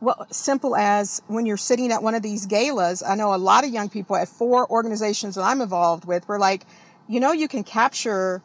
[0.00, 3.64] well, simple as when you're sitting at one of these galas, I know a lot
[3.64, 6.66] of young people at four organizations that I'm involved with were like,
[7.08, 8.42] you know, you can capture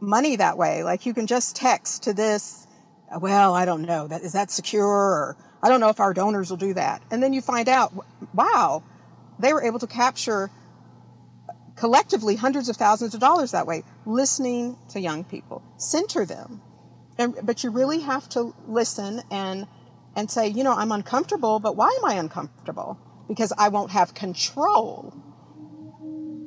[0.00, 0.82] money that way.
[0.82, 2.66] Like you can just text to this,
[3.20, 6.50] well, I don't know, that is that secure or I don't know if our donors
[6.50, 7.02] will do that.
[7.10, 7.92] And then you find out,
[8.34, 8.82] wow,
[9.38, 10.50] they were able to capture
[11.76, 16.62] collectively hundreds of thousands of dollars that way, listening to young people, center them.
[17.18, 19.66] And, but you really have to listen and
[20.16, 22.98] and say, you know, I'm uncomfortable, but why am I uncomfortable?
[23.28, 25.14] Because I won't have control.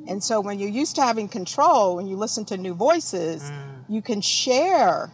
[0.06, 3.84] And so when you're used to having control, when you listen to new voices, mm.
[3.88, 5.10] you can share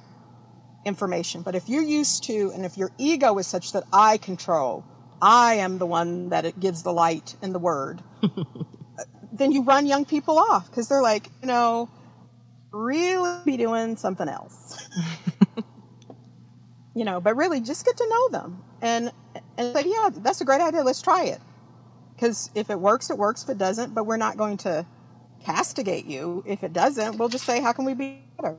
[0.85, 1.43] information.
[1.43, 4.85] But if you're used to, and if your ego is such that I control,
[5.23, 8.03] I am the one that it gives the light and the word,
[9.33, 11.89] then you run young people off because they're like, you know,
[12.73, 14.89] really be doing something else.
[16.95, 19.13] you know, but really just get to know them and
[19.57, 20.83] and say, yeah, that's a great idea.
[20.83, 21.41] Let's try it.
[22.15, 23.45] Because if it works, it works.
[23.45, 24.85] If it doesn't, but we're not going to
[25.45, 26.45] castigate you.
[26.47, 28.57] If it doesn't, we'll just say, how can we be better?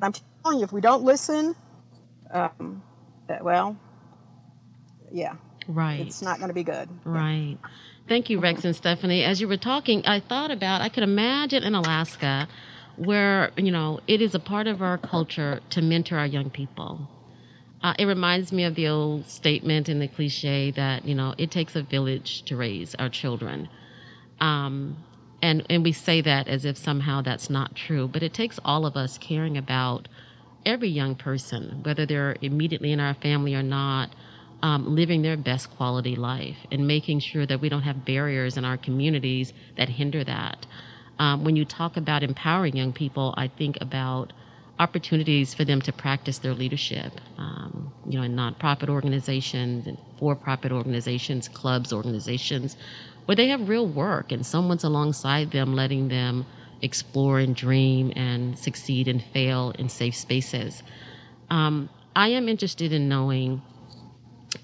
[0.00, 1.54] I'm telling you, if we don't listen,
[2.32, 2.82] um,
[3.40, 3.76] well,
[5.12, 5.34] yeah,
[5.68, 6.88] right, it's not going to be good.
[7.04, 7.58] Right.
[7.60, 7.68] Yeah.
[8.08, 9.22] Thank you, Rex and Stephanie.
[9.22, 12.48] As you were talking, I thought about I could imagine in Alaska
[12.96, 17.08] where you know it is a part of our culture to mentor our young people.
[17.82, 21.50] Uh, it reminds me of the old statement and the cliche that you know it
[21.50, 23.68] takes a village to raise our children.
[24.40, 24.96] Um,
[25.42, 28.86] and and we say that as if somehow that's not true but it takes all
[28.86, 30.08] of us caring about
[30.64, 34.10] every young person whether they're immediately in our family or not
[34.62, 38.64] um, living their best quality life and making sure that we don't have barriers in
[38.64, 40.64] our communities that hinder that
[41.18, 44.32] um, when you talk about empowering young people i think about
[44.82, 50.72] opportunities for them to practice their leadership um, you know in nonprofit organizations and for-profit
[50.72, 52.76] organizations clubs organizations
[53.26, 56.44] where they have real work and someone's alongside them letting them
[56.82, 60.82] explore and dream and succeed and fail in safe spaces.
[61.48, 63.62] Um, I am interested in knowing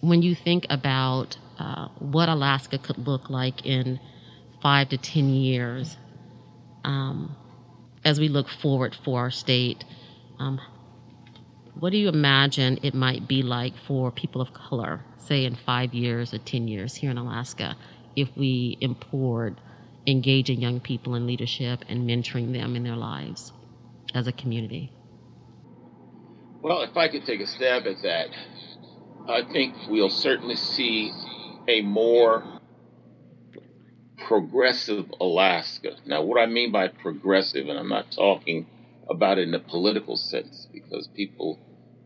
[0.01, 4.01] when you think about uh, what Alaska could look like in
[4.61, 5.97] five to 10 years
[6.85, 7.35] um,
[8.05, 9.85] as we look forward for our state.
[10.39, 10.61] Um,
[11.79, 15.95] what do you imagine it might be like for people of color, say in five
[15.95, 17.77] years or 10 years here in Alaska?
[18.21, 19.55] if we import
[20.07, 23.53] engaging young people in leadership and mentoring them in their lives
[24.15, 24.93] as a community?
[26.63, 28.29] Well, if I could take a stab at that,
[29.29, 31.13] I think we'll certainly see
[31.69, 32.43] a more
[34.27, 35.93] progressive Alaska.
[36.05, 38.67] Now, what I mean by progressive, and I'm not talking
[39.11, 41.59] about in a political sense because people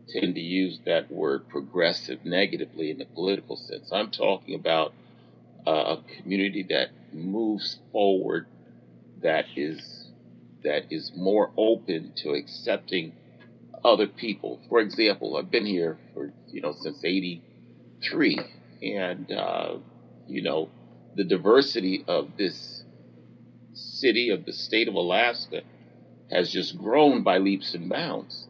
[0.09, 3.91] tend to use that word progressive negatively in the political sense.
[3.91, 4.93] I'm talking about
[5.65, 8.47] uh, a community that moves forward,
[9.21, 10.09] that is
[10.63, 13.13] that is more open to accepting
[13.83, 14.59] other people.
[14.69, 18.39] For example, I've been here for you know since '83,
[18.83, 19.75] and uh,
[20.27, 20.69] you know
[21.15, 22.83] the diversity of this
[23.73, 25.61] city of the state of Alaska
[26.33, 28.47] has just grown by leaps and bounds.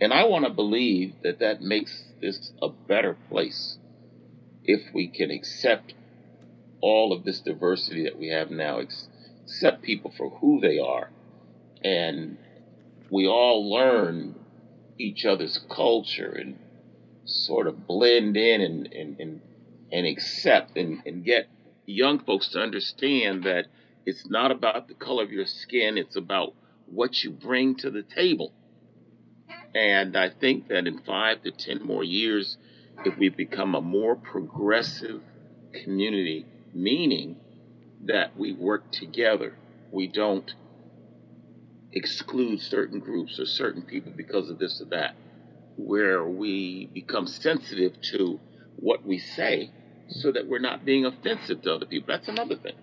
[0.00, 3.78] And I want to believe that that makes this a better place
[4.64, 5.94] if we can accept
[6.80, 11.10] all of this diversity that we have now, accept people for who they are,
[11.84, 12.38] and
[13.10, 14.34] we all learn
[14.98, 16.58] each other's culture and
[17.24, 19.40] sort of blend in and, and, and,
[19.92, 21.48] and accept and, and get
[21.86, 23.66] young folks to understand that
[24.06, 26.54] it's not about the color of your skin, it's about
[26.92, 28.52] what you bring to the table.
[29.74, 32.58] And I think that in five to 10 more years,
[33.04, 35.22] if we become a more progressive
[35.72, 37.36] community, meaning
[38.04, 39.54] that we work together,
[39.90, 40.52] we don't
[41.92, 45.14] exclude certain groups or certain people because of this or that,
[45.76, 48.38] where we become sensitive to
[48.76, 49.70] what we say
[50.08, 52.08] so that we're not being offensive to other people.
[52.08, 52.74] That's another thing.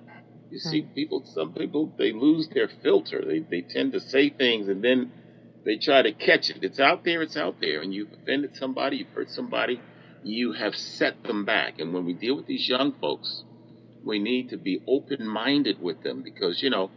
[0.51, 3.23] You see, people, some people, they lose their filter.
[3.25, 5.11] They, they tend to say things and then
[5.63, 6.63] they try to catch it.
[6.63, 7.81] It's out there, it's out there.
[7.81, 9.79] And you've offended somebody, you've hurt somebody,
[10.23, 11.79] you have set them back.
[11.79, 13.43] And when we deal with these young folks,
[14.03, 16.89] we need to be open minded with them because, you know,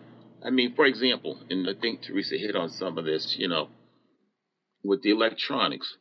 [0.44, 3.68] I mean, for example, and I think Teresa hit on some of this, you know,
[4.82, 5.96] with the electronics.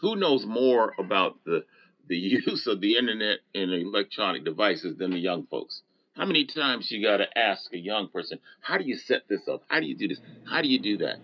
[0.00, 1.64] Who knows more about the
[2.08, 2.16] the
[2.46, 5.82] use of the internet and electronic devices than the young folks?
[6.18, 9.46] How many times you got to ask a young person, how do you set this
[9.48, 9.62] up?
[9.68, 10.18] How do you do this?
[10.50, 11.16] How do you do that?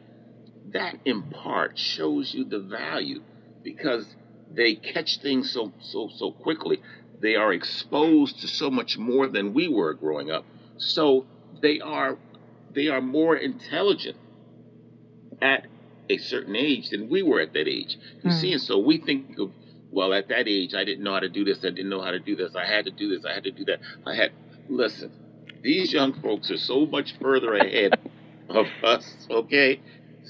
[0.72, 3.20] That in part shows you the value
[3.62, 4.06] because
[4.52, 6.80] they catch things so so so quickly.
[7.20, 10.44] They are exposed to so much more than we were growing up.
[10.78, 11.26] So
[11.60, 12.16] they are
[12.72, 14.16] they are more intelligent
[15.42, 15.66] at
[16.08, 17.96] a certain age than we were at that age.
[18.22, 18.40] You mm.
[18.40, 19.52] see, and so we think of,
[19.90, 21.58] well, at that age, I didn't know how to do this.
[21.58, 22.54] I didn't know how to do this.
[22.54, 23.24] I had to do this.
[23.24, 23.80] I had to do that.
[24.06, 24.32] I had,
[24.68, 25.12] listen,
[25.62, 27.94] these young folks are so much further ahead
[28.48, 29.80] of us, okay?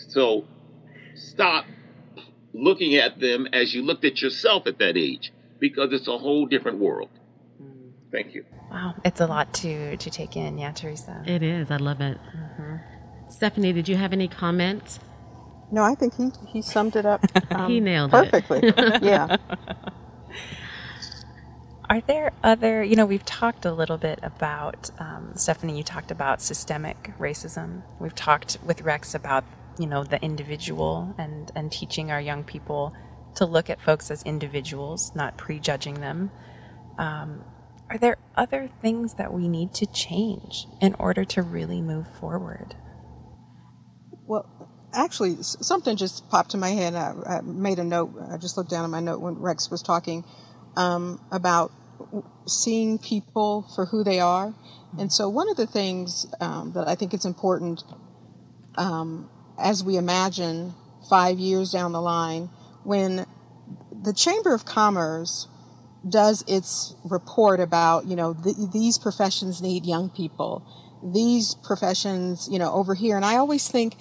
[0.09, 0.45] So
[1.15, 1.67] stop
[2.53, 6.47] looking at them as you looked at yourself at that age because it's a whole
[6.47, 7.11] different world.
[7.59, 7.91] Hmm.
[8.13, 8.45] Thank you.
[8.71, 11.23] Wow, it's a lot to to take in, yeah, Teresa.
[11.27, 11.71] It is.
[11.71, 12.19] I love it.
[12.37, 12.77] Mm-hmm.
[13.29, 15.01] Stephanie, did you have any comments?
[15.71, 17.25] No, I think he he summed it up.
[17.51, 18.59] Um, he nailed perfectly.
[18.63, 19.09] it perfectly.
[19.09, 19.37] yeah.
[21.91, 26.11] Are there other, you know, we've talked a little bit about, um, Stephanie, you talked
[26.11, 27.83] about systemic racism.
[28.01, 29.45] We've talked with Rex about,
[29.79, 32.95] you know, the individual and, and teaching our young people
[33.37, 36.31] to look at folks as individuals, not prejudging them.
[36.99, 37.45] Um,
[37.91, 42.75] are there other things that we need to change in order to really move forward?
[44.27, 44.47] Well,
[44.95, 46.95] actually, something just popped in my head.
[46.95, 48.15] I, I, made a note.
[48.33, 50.25] I just looked down at my note when Rex was talking
[50.77, 51.73] um, about
[52.47, 54.55] seeing people for who they are.
[54.99, 57.83] And so, one of the things um, that I think is important
[58.77, 60.75] um, as we imagine
[61.09, 62.49] five years down the line,
[62.85, 63.27] when
[64.03, 65.49] the Chamber of Commerce
[66.09, 70.63] does its report about, you know, the, these professions need young people,
[71.03, 73.17] these professions, you know, over here.
[73.17, 73.97] And I always think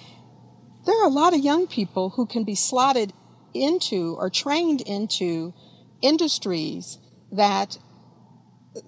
[0.85, 3.13] there are a lot of young people who can be slotted
[3.53, 5.53] into or trained into
[6.03, 6.99] industries
[7.31, 7.79] that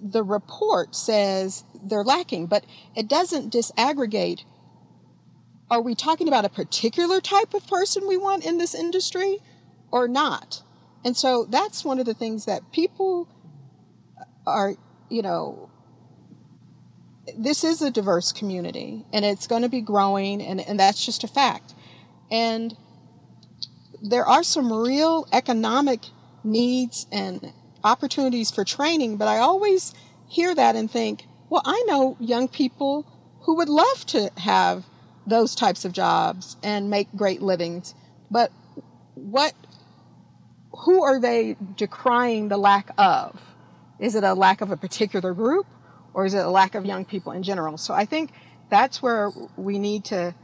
[0.00, 2.64] the report says they're lacking, but
[2.94, 4.44] it doesn't disaggregate.
[5.68, 9.38] Are we talking about a particular type of person we want in this industry
[9.90, 10.62] or not?
[11.04, 13.28] And so that's one of the things that people
[14.46, 14.74] are,
[15.08, 15.70] you know,
[17.36, 21.24] this is a diverse community and it's going to be growing, and, and that's just
[21.24, 21.74] a fact.
[22.30, 22.76] And
[24.02, 26.00] there are some real economic
[26.46, 27.52] needs and
[27.84, 29.94] opportunities for training, but I always
[30.28, 33.06] hear that and think, well, I know young people
[33.40, 34.84] who would love to have
[35.26, 37.94] those types of jobs and make great livings,
[38.30, 38.50] but
[39.14, 39.54] what
[40.84, 43.40] who are they decrying the lack of?
[43.98, 45.66] Is it a lack of a particular group
[46.12, 47.78] or is it a lack of young people in general?
[47.78, 48.30] So I think
[48.68, 50.34] that's where we need to,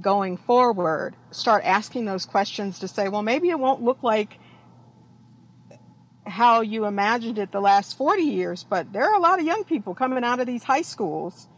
[0.00, 4.38] going forward, start asking those questions to say, well, maybe it won't look like
[6.30, 9.64] how you imagined it the last 40 years, but there are a lot of young
[9.64, 11.48] people coming out of these high schools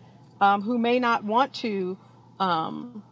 [0.40, 1.96] um, who may not want to
[2.40, 3.02] um,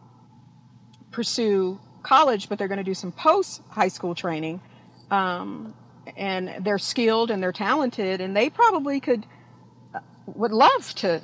[1.11, 4.59] pursue college, but they're going to do some post high school training
[5.11, 5.75] um,
[6.17, 9.25] and they're skilled and they're talented, and they probably could
[9.93, 11.21] uh, would love to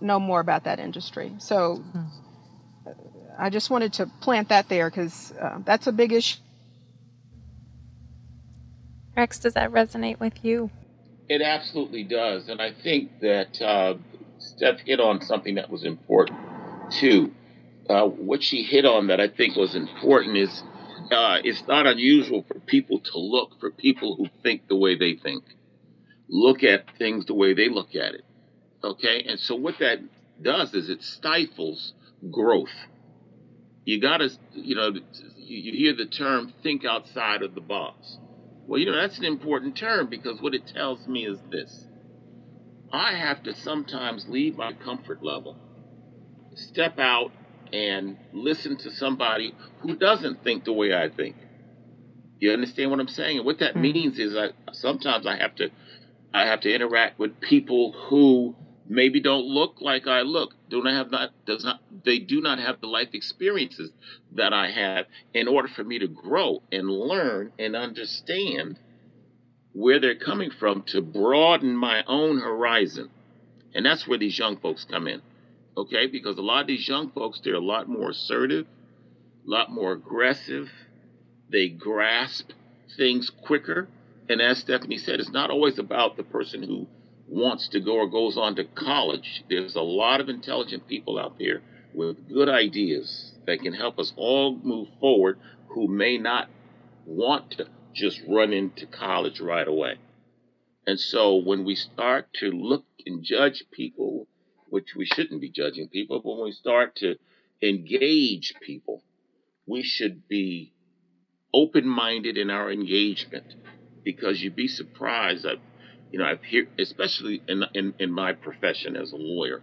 [0.00, 1.32] know more about that industry.
[1.38, 2.02] So hmm.
[3.38, 6.38] I just wanted to plant that there because uh, that's a big issue.
[9.16, 10.70] Rex, does that resonate with you?
[11.28, 13.94] It absolutely does, and I think that uh,
[14.38, 16.38] Steph hit on something that was important
[17.00, 17.32] too.
[17.88, 20.62] uh, what she hit on that I think was important is
[21.10, 25.14] uh, it's not unusual for people to look for people who think the way they
[25.14, 25.44] think,
[26.28, 28.24] look at things the way they look at it.
[28.84, 29.98] Okay, and so what that
[30.40, 31.92] does is it stifles
[32.30, 32.68] growth.
[33.84, 34.92] You got to, you know,
[35.36, 38.18] you hear the term think outside of the box.
[38.66, 41.86] Well, you know, that's an important term because what it tells me is this
[42.92, 45.56] I have to sometimes leave my comfort level,
[46.54, 47.32] step out
[47.72, 51.36] and listen to somebody who doesn't think the way I think.
[52.38, 53.38] You understand what I'm saying?
[53.38, 53.82] And what that mm-hmm.
[53.82, 55.70] means is I sometimes I have to
[56.34, 58.56] I have to interact with people who
[58.88, 62.58] maybe don't look like I look, do not have not does not they do not
[62.58, 63.90] have the life experiences
[64.32, 68.78] that I have in order for me to grow and learn and understand
[69.72, 73.10] where they're coming from to broaden my own horizon.
[73.74, 75.22] And that's where these young folks come in.
[75.76, 76.06] Okay?
[76.06, 78.66] Because a lot of these young folks, they're a lot more assertive,
[79.46, 80.68] a lot more aggressive.
[81.50, 82.50] They grasp
[82.96, 83.88] things quicker.
[84.28, 86.86] And as Stephanie said, it's not always about the person who
[87.32, 89.42] wants to go or goes on to college.
[89.48, 91.62] There's a lot of intelligent people out there
[91.94, 96.48] with good ideas that can help us all move forward who may not
[97.06, 99.96] want to just run into college right away.
[100.86, 104.26] And so when we start to look and judge people,
[104.68, 107.16] which we shouldn't be judging people, but when we start to
[107.62, 109.02] engage people,
[109.66, 110.72] we should be
[111.54, 113.54] open minded in our engagement
[114.04, 115.46] because you'd be surprised.
[115.46, 115.60] I've
[116.12, 119.62] you know, I've heard, especially in, in, in my profession as a lawyer,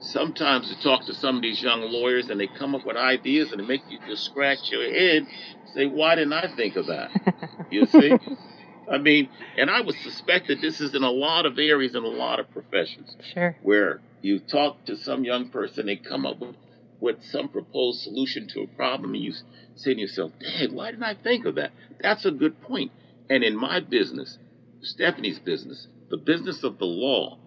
[0.00, 3.50] sometimes you talk to some of these young lawyers and they come up with ideas
[3.52, 5.26] and they make you just scratch your head,
[5.74, 7.10] say, why didn't I think of that?
[7.68, 8.12] You see?
[8.88, 9.28] I mean,
[9.58, 12.38] and I would suspect that this is in a lot of areas in a lot
[12.38, 13.16] of professions.
[13.34, 13.56] Sure.
[13.62, 16.54] Where you talk to some young person, they come up with,
[17.00, 19.32] with some proposed solution to a problem, and you
[19.74, 21.72] say to yourself, dang, why didn't I think of that?
[22.00, 22.92] That's a good point.
[23.28, 24.38] And in my business,
[24.86, 27.38] Stephanie's business, the business of the law,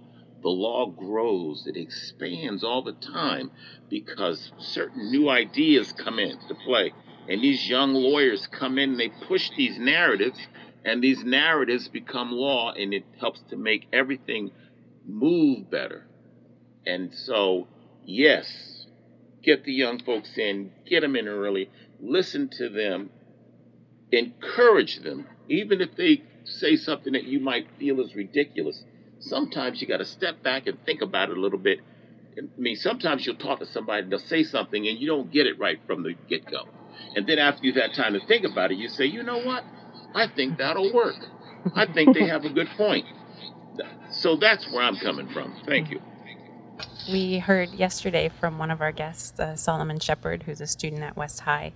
[0.41, 3.51] the law grows, it expands all the time
[3.89, 6.93] because certain new ideas come into play.
[7.27, 10.39] And these young lawyers come in and they push these narratives,
[10.83, 14.51] and these narratives become law, and it helps to make everything
[15.05, 16.07] move better.
[16.85, 17.67] And so,
[18.03, 18.87] yes,
[19.43, 21.69] get the young folks in, get them in early,
[21.99, 23.11] listen to them,
[24.11, 28.83] encourage them, even if they say something that you might feel is ridiculous,
[29.19, 31.79] sometimes you got to step back and think about it a little bit.
[32.37, 35.59] I mean, sometimes you'll talk to somebody, they'll say something, and you don't get it
[35.59, 36.67] right from the get go.
[37.15, 39.63] And then after you've had time to think about it, you say, you know what?
[40.13, 41.15] I think that'll work.
[41.75, 43.05] I think they have a good point.
[44.11, 45.55] So that's where I'm coming from.
[45.65, 46.01] Thank you.
[47.11, 51.17] We heard yesterday from one of our guests, uh, Solomon Shepard, who's a student at
[51.17, 51.73] West High,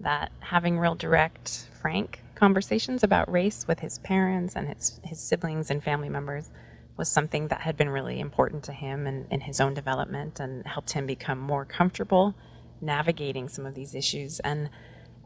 [0.00, 5.70] that having real direct, frank conversations about race with his parents and his, his siblings
[5.70, 6.50] and family members
[6.96, 10.66] was something that had been really important to him and in his own development and
[10.66, 12.34] helped him become more comfortable
[12.80, 14.40] navigating some of these issues.
[14.40, 14.70] And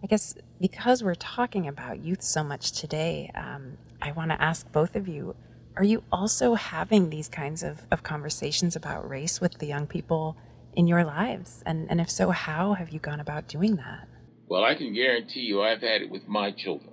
[0.02, 4.70] I guess because we're talking about youth so much today, um, I want to ask
[4.72, 5.34] both of you
[5.76, 10.36] are you also having these kinds of, of conversations about race with the young people
[10.74, 11.64] in your lives?
[11.66, 14.06] And, and if so, how have you gone about doing that?
[14.48, 16.92] Well, I can guarantee you I've had it with my children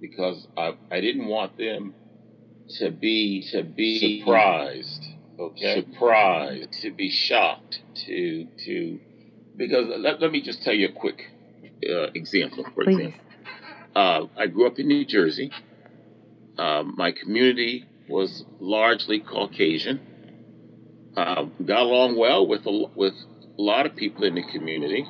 [0.00, 1.94] because I, I didn't want them
[2.78, 5.06] to be to be surprised,
[5.38, 9.00] okay, surprised, to be shocked, to to
[9.56, 11.22] because let, let me just tell you a quick
[11.88, 12.64] uh, example.
[12.74, 12.98] For Please.
[12.98, 13.20] example,
[13.94, 15.50] uh, I grew up in New Jersey.
[16.58, 20.00] Um, my community was largely Caucasian.
[21.16, 25.06] Uh, got along well with a, with a lot of people in the community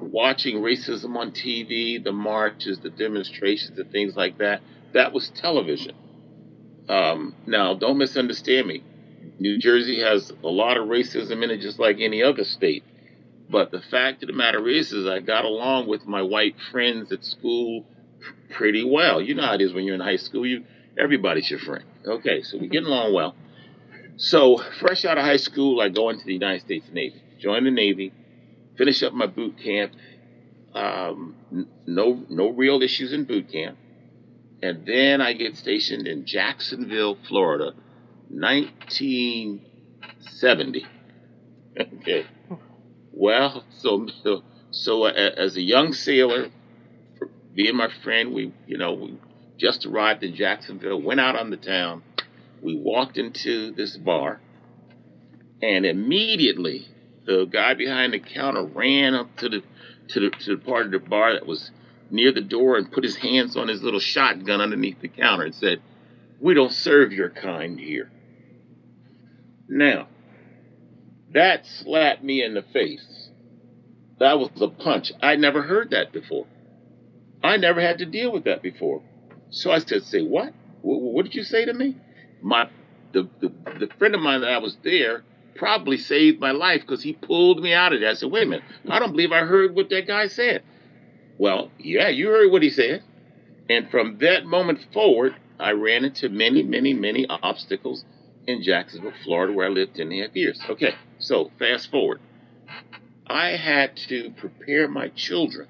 [0.00, 4.60] watching racism on TV, the marches, the demonstrations, and things like that,
[4.92, 5.94] that was television.
[6.88, 8.82] Um, now, don't misunderstand me.
[9.38, 12.84] New Jersey has a lot of racism in it, just like any other state.
[13.48, 17.12] But the fact of the matter is, is I got along with my white friends
[17.12, 17.84] at school
[18.50, 19.20] pretty well.
[19.20, 20.46] You know how it is when you're in high school.
[20.46, 20.64] You
[20.98, 21.84] everybody's your friend.
[22.06, 23.34] Okay, so we're getting along well.
[24.16, 27.70] So fresh out of high school, I go into the United States Navy, join the
[27.70, 28.12] Navy,
[28.76, 29.92] finish up my boot camp.
[30.74, 31.36] Um,
[31.86, 33.78] no, no real issues in boot camp.
[34.62, 37.72] And then I get stationed in Jacksonville, Florida,
[38.28, 40.86] 1970.
[41.80, 42.26] okay.
[43.12, 44.06] Well, so
[44.70, 46.48] so as a young sailor,
[47.54, 49.18] me and my friend, we you know we
[49.58, 52.02] just arrived in Jacksonville, went out on the town.
[52.62, 54.40] We walked into this bar,
[55.60, 56.88] and immediately
[57.24, 59.62] the guy behind the counter ran up to the
[60.08, 61.70] to the to the part of the bar that was
[62.10, 65.54] near the door and put his hands on his little shotgun underneath the counter and
[65.54, 65.80] said,
[66.40, 68.10] "We don't serve your kind here."
[69.68, 70.08] Now,
[71.32, 73.30] that slapped me in the face.
[74.18, 75.12] That was a punch.
[75.22, 76.46] I never heard that before.
[77.42, 79.02] I never had to deal with that before.
[79.50, 80.52] So I said, "Say what?
[80.82, 81.96] What, what did you say to me?"
[82.42, 82.68] My
[83.12, 85.22] the, the the friend of mine that I was there
[85.54, 88.10] probably saved my life because he pulled me out of that.
[88.10, 90.62] I said, wait a minute, I don't believe I heard what that guy said.
[91.38, 93.02] Well, yeah, you heard what he said.
[93.68, 98.04] And from that moment forward, I ran into many, many, many obstacles
[98.46, 100.60] in Jacksonville, Florida, where I lived 10 and a half years.
[100.68, 102.20] Okay, so fast forward.
[103.26, 105.68] I had to prepare my children,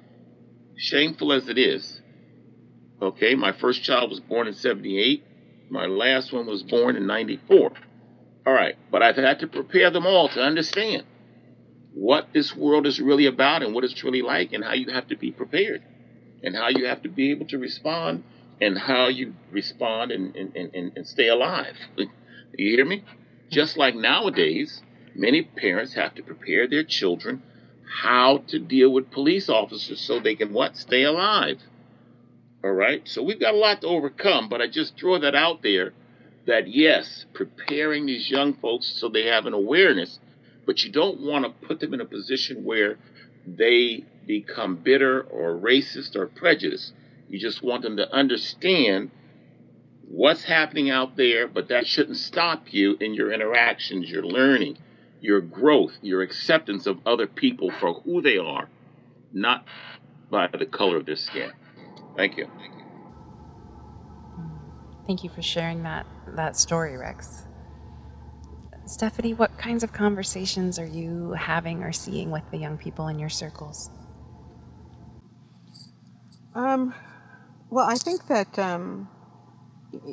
[0.76, 2.00] shameful as it is.
[3.00, 5.24] Okay, my first child was born in 78.
[5.70, 7.72] My last one was born in 94.
[8.46, 11.04] All right, but I've had to prepare them all to understand
[11.94, 15.08] what this world is really about and what it's really like and how you have
[15.08, 15.82] to be prepared
[16.42, 18.24] and how you have to be able to respond
[18.60, 21.76] and how you respond and, and, and, and stay alive.
[22.54, 23.02] You hear me?
[23.50, 24.82] Just like nowadays,
[25.14, 27.42] many parents have to prepare their children
[28.02, 30.76] how to deal with police officers so they can what?
[30.76, 31.58] Stay alive.
[32.62, 33.08] All right?
[33.08, 35.94] So we've got a lot to overcome, but I just throw that out there
[36.46, 40.18] that yes, preparing these young folks so they have an awareness,
[40.66, 42.98] but you don't want to put them in a position where
[43.46, 46.92] they become bitter or racist or prejudiced.
[47.28, 49.10] You just want them to understand
[50.08, 54.78] what's happening out there, but that shouldn't stop you in your interactions, your learning,
[55.20, 58.68] your growth, your acceptance of other people for who they are,
[59.32, 59.64] not
[60.30, 61.52] by the color of their skin.
[62.16, 62.48] Thank you.
[65.06, 67.44] Thank you for sharing that that story, Rex.
[68.86, 73.18] Stephanie, what kinds of conversations are you having or seeing with the young people in
[73.18, 73.90] your circles?
[76.54, 76.94] Um,
[77.70, 79.08] well, I think that, um,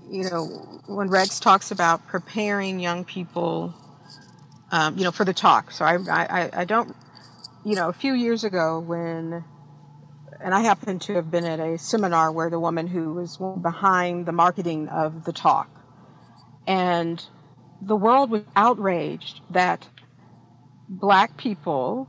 [0.09, 0.45] you know,
[0.87, 3.73] when Rex talks about preparing young people,
[4.71, 5.71] um, you know, for the talk.
[5.71, 6.95] So I, I, I don't,
[7.65, 9.43] you know, a few years ago when,
[10.41, 14.25] and I happened to have been at a seminar where the woman who was behind
[14.25, 15.69] the marketing of the talk
[16.69, 17.25] and
[17.81, 19.89] the world was outraged that
[20.87, 22.07] black people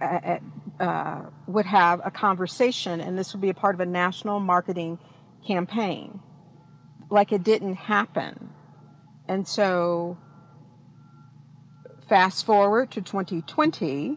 [0.00, 0.38] uh,
[0.78, 5.00] uh, would have a conversation and this would be a part of a national marketing
[5.44, 6.20] campaign.
[7.10, 8.50] Like it didn't happen.
[9.26, 10.16] And so,
[12.08, 14.16] fast forward to 2020,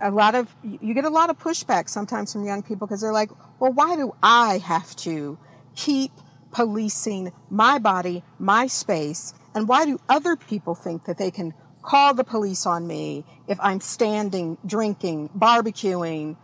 [0.00, 3.12] a lot of you get a lot of pushback sometimes from young people because they're
[3.12, 5.38] like, well, why do I have to
[5.76, 6.12] keep
[6.52, 9.34] policing my body, my space?
[9.54, 13.58] And why do other people think that they can call the police on me if
[13.60, 16.36] I'm standing, drinking, barbecuing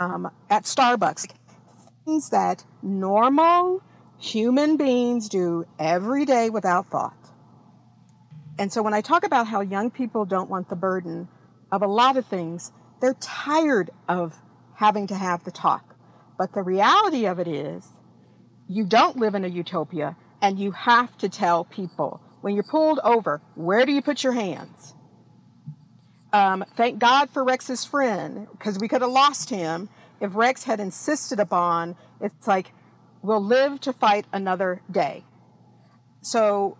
[0.00, 1.28] um, at Starbucks?
[2.06, 3.82] Things that normal
[4.18, 7.16] human beings do every day without thought.
[8.58, 11.28] And so when I talk about how young people don't want the burden
[11.72, 12.72] of a lot of things,
[13.02, 14.34] they're tired of
[14.76, 15.96] having to have the talk.
[16.38, 17.88] But the reality of it is,
[18.68, 23.00] you don't live in a utopia and you have to tell people when you're pulled
[23.02, 24.94] over, where do you put your hands?
[26.32, 29.88] Um, thank God for Rex's friend because we could have lost him
[30.20, 32.72] if Rex had insisted upon it's like,
[33.22, 35.24] we'll live to fight another day.
[36.22, 36.76] So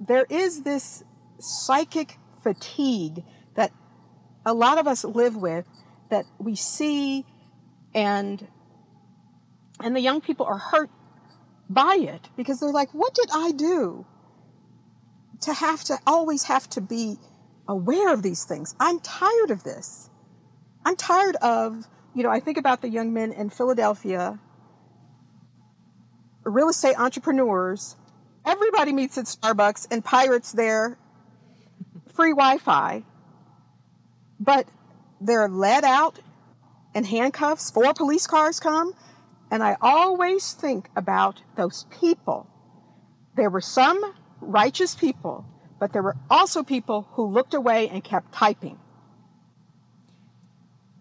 [0.00, 1.02] there is this
[1.38, 3.24] psychic fatigue
[3.54, 3.72] that
[4.46, 5.66] a lot of us live with
[6.10, 7.26] that we see
[7.94, 8.46] and
[9.80, 10.90] and the young people are hurt
[11.68, 14.06] by it because they're like, what did I do
[15.42, 17.16] to have to always have to be
[17.68, 18.74] aware of these things?
[18.80, 20.10] I'm tired of this.
[20.84, 24.38] I'm tired of, you know, I think about the young men in Philadelphia,
[26.44, 27.96] real estate entrepreneurs.
[28.46, 30.96] Everybody meets at Starbucks and pirates their
[32.14, 33.04] free Wi Fi,
[34.40, 34.66] but
[35.20, 36.18] they're led out
[36.94, 37.70] in handcuffs.
[37.70, 38.94] Four police cars come
[39.50, 42.48] and I always think about those people.
[43.36, 45.46] There were some righteous people,
[45.80, 48.78] but there were also people who looked away and kept typing.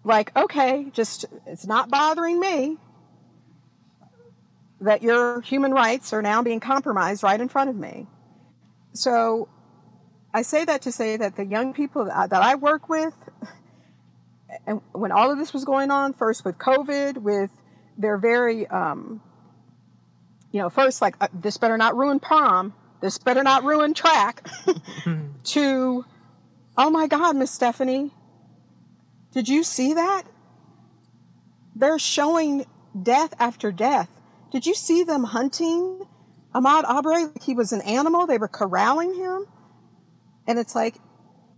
[0.04, 2.78] Like, okay, just, it's not bothering me
[4.80, 8.08] that your human rights are now being compromised right in front of me.
[8.94, 9.50] So
[10.34, 13.14] I say that to say that the young people that I work with,
[14.66, 17.50] and when all of this was going on, first with COVID, with
[17.98, 19.22] they're very, um,
[20.52, 24.48] you know, first like uh, this better not ruin prom, this better not ruin track,
[25.44, 26.06] to
[26.78, 28.12] Oh my God, Miss Stephanie,
[29.32, 30.24] did you see that?
[31.76, 32.68] They're showing
[33.02, 34.10] death after death.
[34.52, 36.06] Did you see them hunting
[36.54, 38.28] Ahmaud like he was an animal?
[38.28, 39.48] They were corralling him.
[40.46, 40.98] And it's like,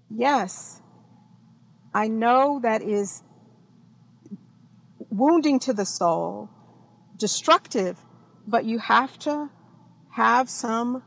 [0.10, 0.82] yes,
[1.94, 3.22] I know that is
[5.10, 6.50] wounding to the soul,
[7.18, 7.98] destructive,
[8.48, 9.50] but you have to
[10.12, 11.04] have some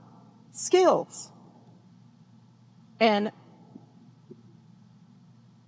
[0.53, 1.31] skills.
[3.01, 3.33] And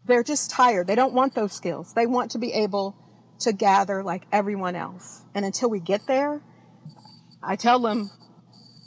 [0.06, 0.86] they're just tired.
[0.86, 1.94] They don't want those skills.
[1.94, 2.96] They want to be able
[3.40, 5.22] to gather like everyone else.
[5.34, 6.40] And until we get there,
[7.42, 8.10] I tell them,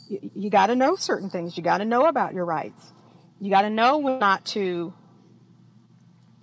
[0.08, 1.58] you, you got to know certain things.
[1.58, 2.93] You got to know about your rights.
[3.39, 4.93] You got to know when not to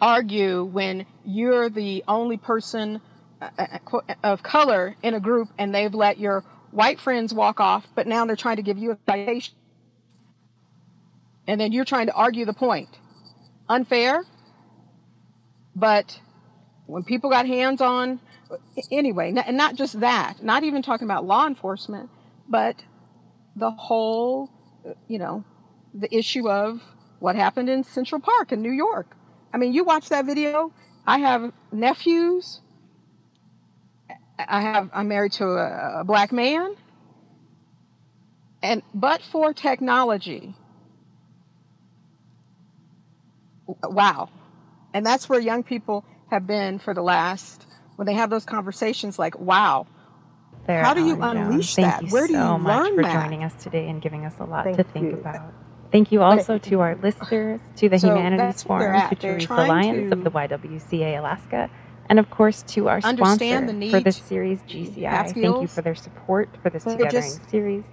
[0.00, 3.00] argue when you're the only person
[3.40, 7.86] uh, uh, of color in a group and they've let your white friends walk off,
[7.94, 9.54] but now they're trying to give you a citation.
[11.46, 12.88] And then you're trying to argue the point.
[13.68, 14.24] Unfair,
[15.74, 16.20] but
[16.86, 18.20] when people got hands on,
[18.90, 22.10] anyway, and not just that, not even talking about law enforcement,
[22.48, 22.76] but
[23.56, 24.50] the whole,
[25.08, 25.44] you know,
[25.94, 26.82] the issue of
[27.20, 29.16] what happened in Central Park in New York.
[29.54, 30.72] I mean, you watch that video.
[31.06, 32.60] I have nephews.
[34.38, 34.90] I have.
[34.94, 36.74] I'm married to a, a black man.
[38.62, 40.54] And but for technology,
[43.82, 44.30] wow.
[44.94, 49.18] And that's where young people have been for the last when they have those conversations
[49.18, 49.86] like, wow,
[50.66, 51.62] there, how do you Ellen Jones.
[51.62, 52.02] unleash Thank that?
[52.02, 53.32] you Where do so you much learn for that?
[53.32, 55.14] joining us today and giving us a lot Thank to think you.
[55.14, 55.54] about.
[55.92, 59.16] Thank you also to our listeners, to the So Humanities that's where they're Forum, to
[59.16, 61.70] Teresa Lyons of the YWCA Alaska,
[62.08, 65.32] and of course to our sponsor for this series, GCI.
[65.34, 67.84] Thank you for their support for this Togethering series.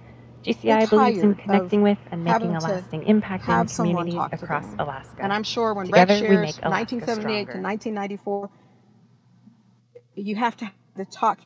[0.44, 4.66] GCI believes in connecting with and making a lasting impact in communities across.
[4.78, 5.22] Alaska.
[5.22, 8.50] And I'm sure when Together we shares make Alaska 1978 to 1994,
[10.16, 11.38] you have to, to talk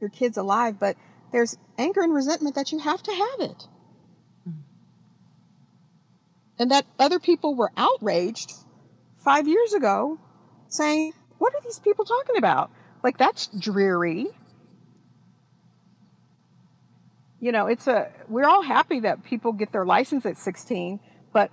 [0.00, 0.96] your kids alive, but
[1.32, 3.66] there's anger and resentment that you have to have it.
[6.58, 8.52] And that other people were outraged
[9.18, 10.18] five years ago
[10.68, 12.70] saying, What are these people talking about?
[13.02, 14.26] Like, that's dreary.
[17.40, 20.98] You know, it's a, we're all happy that people get their license at 16,
[21.32, 21.52] but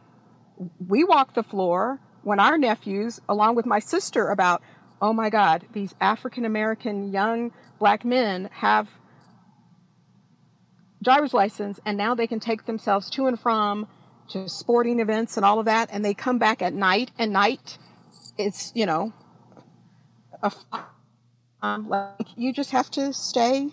[0.80, 4.64] we walk the floor when our nephews, along with my sister, about,
[5.00, 8.90] oh my God, these African American young black men have
[11.04, 13.88] driver's license and now they can take themselves to and from
[14.30, 17.78] to sporting events and all of that and they come back at night and night
[18.38, 19.14] it's you know
[20.42, 20.52] a,
[21.62, 23.70] um, like you just have to stay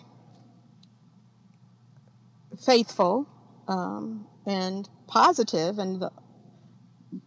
[2.65, 3.27] faithful
[3.67, 6.11] um, and positive and the,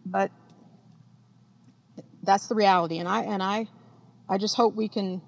[0.05, 0.31] but
[2.23, 3.67] that's the reality and i and i
[4.27, 5.21] i just hope we can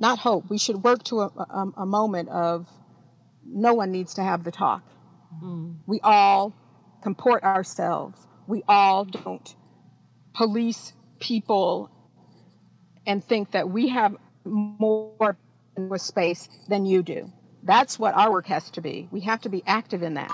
[0.00, 2.68] not hope we should work to a, a, a moment of
[3.44, 4.82] no one needs to have the talk
[5.42, 5.76] Mm.
[5.86, 6.52] we all
[7.02, 9.54] comport ourselves we all don't
[10.34, 11.90] police people
[13.06, 15.36] and think that we have more
[15.76, 17.30] with space than you do
[17.62, 20.32] that's what our work has to be we have to be active in that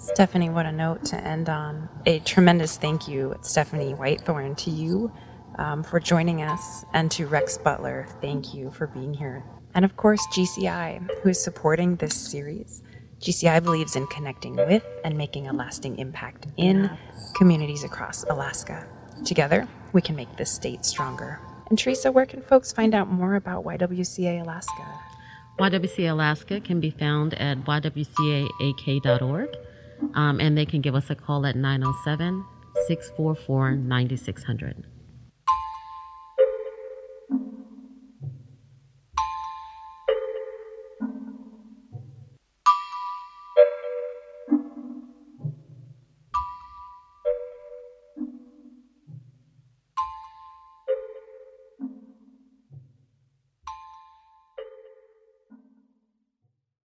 [0.00, 1.86] Stephanie, what a note to end on.
[2.06, 5.12] A tremendous thank you, Stephanie Whitethorn, to you
[5.58, 9.44] um, for joining us, and to Rex Butler, thank you for being here.
[9.74, 12.82] And of course, GCI, who is supporting this series.
[13.20, 16.90] GCI believes in connecting with and making a lasting impact in
[17.36, 18.86] communities across Alaska.
[19.26, 21.38] Together, we can make this state stronger.
[21.68, 25.00] And Teresa, where can folks find out more about YWCA Alaska?
[25.58, 29.48] YWCA Alaska can be found at ywcaak.org,
[30.14, 32.42] um, and they can give us a call at 907
[32.86, 34.84] 644 9600.